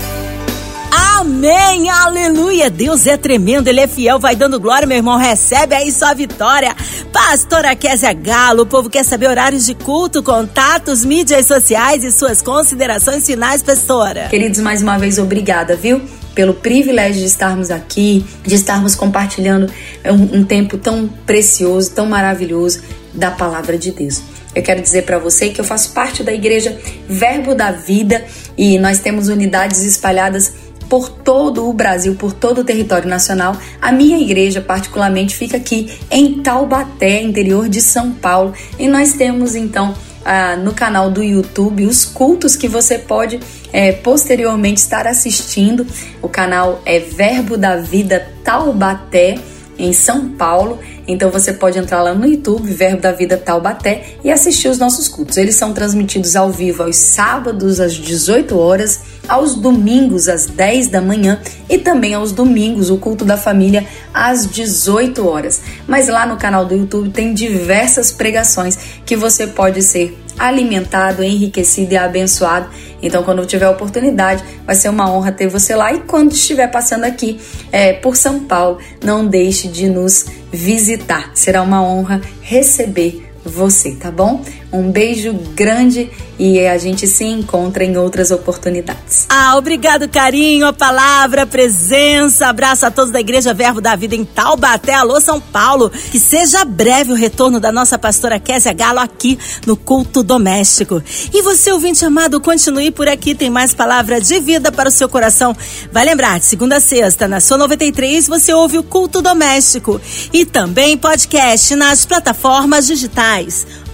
Amém, 1.20 1.90
aleluia. 1.90 2.72
Deus 2.72 3.06
é 3.06 3.16
tremendo, 3.16 3.68
Ele 3.68 3.80
é 3.80 3.88
fiel, 3.88 4.20
vai 4.20 4.36
dando 4.36 4.60
glória, 4.60 4.88
meu 4.88 4.98
irmão. 4.98 5.16
Recebe 5.16 5.76
aí 5.76 5.92
sua 5.92 6.14
vitória. 6.14 6.76
Pastora 7.12 7.76
Kézia 7.76 8.12
Galo, 8.14 8.64
o 8.64 8.66
povo 8.66 8.90
quer 8.90 9.06
saber 9.06 9.28
horários 9.28 9.64
de 9.66 9.76
culto, 9.76 10.24
contatos, 10.24 11.06
mídias 11.06 11.46
sociais 11.46 12.04
e 12.04 12.12
suas 12.12 12.42
considerações 12.42 13.26
finais, 13.28 13.62
pastora. 13.62 14.28
Queridos, 14.30 14.60
mais 14.60 14.82
uma 14.82 14.98
vez, 14.98 15.20
obrigada, 15.20 15.76
viu? 15.76 16.02
Pelo 16.34 16.56
privilégio 16.56 17.22
de 17.22 17.28
estarmos 17.28 17.70
aqui, 17.70 18.26
de 18.44 18.56
estarmos 18.56 18.96
compartilhando 18.96 19.72
um, 20.06 20.40
um 20.40 20.44
tempo 20.44 20.80
tão 20.80 21.08
precioso, 21.08 21.92
tão 21.92 22.08
maravilhoso 22.08 22.82
da 23.14 23.30
palavra 23.30 23.78
de 23.78 23.92
Deus. 23.92 24.24
eu 24.56 24.64
quero 24.64 24.82
dizer 24.82 25.04
para 25.04 25.20
você 25.20 25.50
que 25.50 25.62
eu 25.62 25.66
faço 25.66 25.94
parte 25.94 26.24
da 26.24 26.34
igreja 26.34 26.76
Verbo 27.08 27.54
da 27.54 27.72
Vida 27.72 28.26
e 28.58 28.80
nós 28.80 28.98
temos 29.00 29.28
unidades 29.28 29.84
espalhadas 29.84 30.63
por 30.94 31.10
todo 31.10 31.68
o 31.68 31.74
Brasil, 31.74 32.14
por 32.14 32.34
todo 32.34 32.62
o 32.62 32.64
território 32.64 33.10
nacional. 33.10 33.58
A 33.82 33.92
minha 33.92 34.20
igreja, 34.20 34.62
particularmente, 34.62 35.36
fica 35.36 35.58
aqui 35.58 35.92
em 36.12 36.44
Taubaté, 36.44 37.20
interior 37.20 37.68
de 37.68 37.82
São 37.82 38.12
Paulo, 38.12 38.54
e 38.78 38.88
nós 38.88 39.14
temos 39.14 39.56
então 39.56 39.96
ah, 40.24 40.56
no 40.56 40.72
canal 40.72 41.10
do 41.10 41.24
YouTube 41.24 41.84
os 41.88 42.06
cultos 42.06 42.56
que 42.56 42.68
você 42.68 43.00
pode 43.00 43.40
é, 43.72 43.92
posteriormente 43.92 44.82
estar 44.82 45.08
assistindo. 45.08 45.84
O 46.22 46.30
canal 46.30 46.80
é 46.86 47.00
Verbo 47.00 47.58
da 47.58 47.78
Vida 47.78 48.28
Taubaté, 48.44 49.40
em 49.80 49.94
São 49.94 50.30
Paulo. 50.30 50.78
Então 51.08 51.30
você 51.30 51.54
pode 51.54 51.78
entrar 51.78 52.02
lá 52.02 52.14
no 52.14 52.26
YouTube, 52.26 52.72
Verbo 52.72 53.02
da 53.02 53.12
Vida 53.12 53.38
Taubaté, 53.38 54.16
e 54.24 54.32
assistir 54.32 54.70
os 54.70 54.78
nossos 54.78 55.08
cultos. 55.08 55.38
Eles 55.38 55.56
são 55.56 55.74
transmitidos 55.74 56.36
ao 56.36 56.50
vivo 56.50 56.84
aos 56.84 56.96
sábados 56.96 57.80
às 57.80 57.94
18 57.94 58.58
horas, 58.58 59.02
aos 59.28 59.56
domingos 59.56 60.28
às 60.28 60.46
10 60.46 60.88
da 60.88 61.02
manhã 61.02 61.40
e 61.70 61.78
também 61.78 62.14
aos 62.14 62.32
domingos 62.32 62.90
o 62.90 62.98
culto 62.98 63.26
da 63.26 63.38
família 63.38 63.86
às 64.14 64.50
18 64.50 65.28
horas. 65.28 65.62
Mas 65.88 66.08
lá 66.08 66.26
no 66.26 66.38
canal 66.38 66.66
do 66.66 66.76
YouTube 66.76 67.10
tem 67.10 67.34
diversas 67.34 68.12
pregações 68.12 68.78
que 69.06 69.16
você 69.16 69.48
pode 69.48 69.82
ser 69.82 70.18
alimentado, 70.38 71.24
enriquecido 71.24 71.94
e 71.94 71.98
abençoado. 71.98 72.68
Então, 73.04 73.22
quando 73.22 73.46
tiver 73.46 73.68
oportunidade, 73.68 74.44
vai 74.66 74.76
ser 74.76 74.90
uma 74.90 75.12
honra 75.12 75.32
ter 75.32 75.48
você 75.48 75.76
lá. 75.76 75.94
E 75.94 76.00
quando 76.00 76.32
estiver 76.32 76.68
passando 76.72 77.04
aqui 77.04 77.40
é, 77.72 77.94
por 77.94 78.16
São 78.16 78.46
Paulo, 78.46 78.80
não 79.04 79.28
deixe 79.28 79.68
de 79.68 79.88
nos 79.88 80.26
visitar. 80.52 81.32
Será 81.36 81.62
uma 81.62 81.84
honra 81.84 82.22
receber 82.42 83.30
você, 83.44 83.92
tá 83.96 84.10
bom? 84.10 84.42
Um 84.74 84.92
beijo 84.92 85.34
grande 85.54 86.10
e 86.40 86.60
a 86.66 86.80
gente 86.80 87.06
se 87.06 87.24
encontra 87.24 87.84
em 87.84 87.96
outras 87.96 88.32
oportunidades. 88.32 89.28
Ah, 89.30 89.56
obrigado, 89.56 90.10
carinho, 90.10 90.66
a 90.66 90.74
palavra, 90.74 91.44
a 91.44 91.46
presença. 91.46 92.48
Abraço 92.48 92.84
a 92.84 92.90
todos 92.90 93.12
da 93.12 93.20
Igreja 93.20 93.54
Verbo 93.54 93.80
da 93.80 93.96
Vida 93.96 94.16
em 94.16 94.26
Taubaté. 94.26 94.96
Alô, 94.96 95.22
São 95.22 95.40
Paulo. 95.40 95.92
Que 95.92 96.20
seja 96.20 96.66
breve 96.66 97.12
o 97.12 97.16
retorno 97.16 97.60
da 97.60 97.72
nossa 97.72 98.00
pastora 98.00 98.40
Késia 98.40 98.74
Galo 98.74 98.98
aqui 98.98 99.38
no 99.68 99.78
Culto 99.78 100.24
Doméstico. 100.24 101.04
E 101.32 101.44
você, 101.44 101.72
ouvinte 101.72 102.04
amado, 102.04 102.42
continue 102.42 102.90
por 102.90 103.08
aqui. 103.08 103.36
Tem 103.36 103.52
mais 103.52 103.76
palavra 103.76 104.20
de 104.20 104.40
vida 104.40 104.72
para 104.72 104.90
o 104.90 104.92
seu 104.92 105.08
coração. 105.08 105.56
Vai 105.92 106.04
lembrar, 106.04 106.40
de 106.40 106.46
segunda 106.46 106.78
a 106.78 106.82
sexta, 106.82 107.28
na 107.28 107.40
sua 107.40 107.60
93, 107.60 108.28
você 108.28 108.52
ouve 108.52 108.80
o 108.80 108.84
Culto 108.84 109.22
Doméstico. 109.22 110.02
E 110.34 110.46
também 110.46 110.98
podcast 110.98 111.76
nas 111.76 112.08
plataformas 112.08 112.88
digitais 112.88 113.68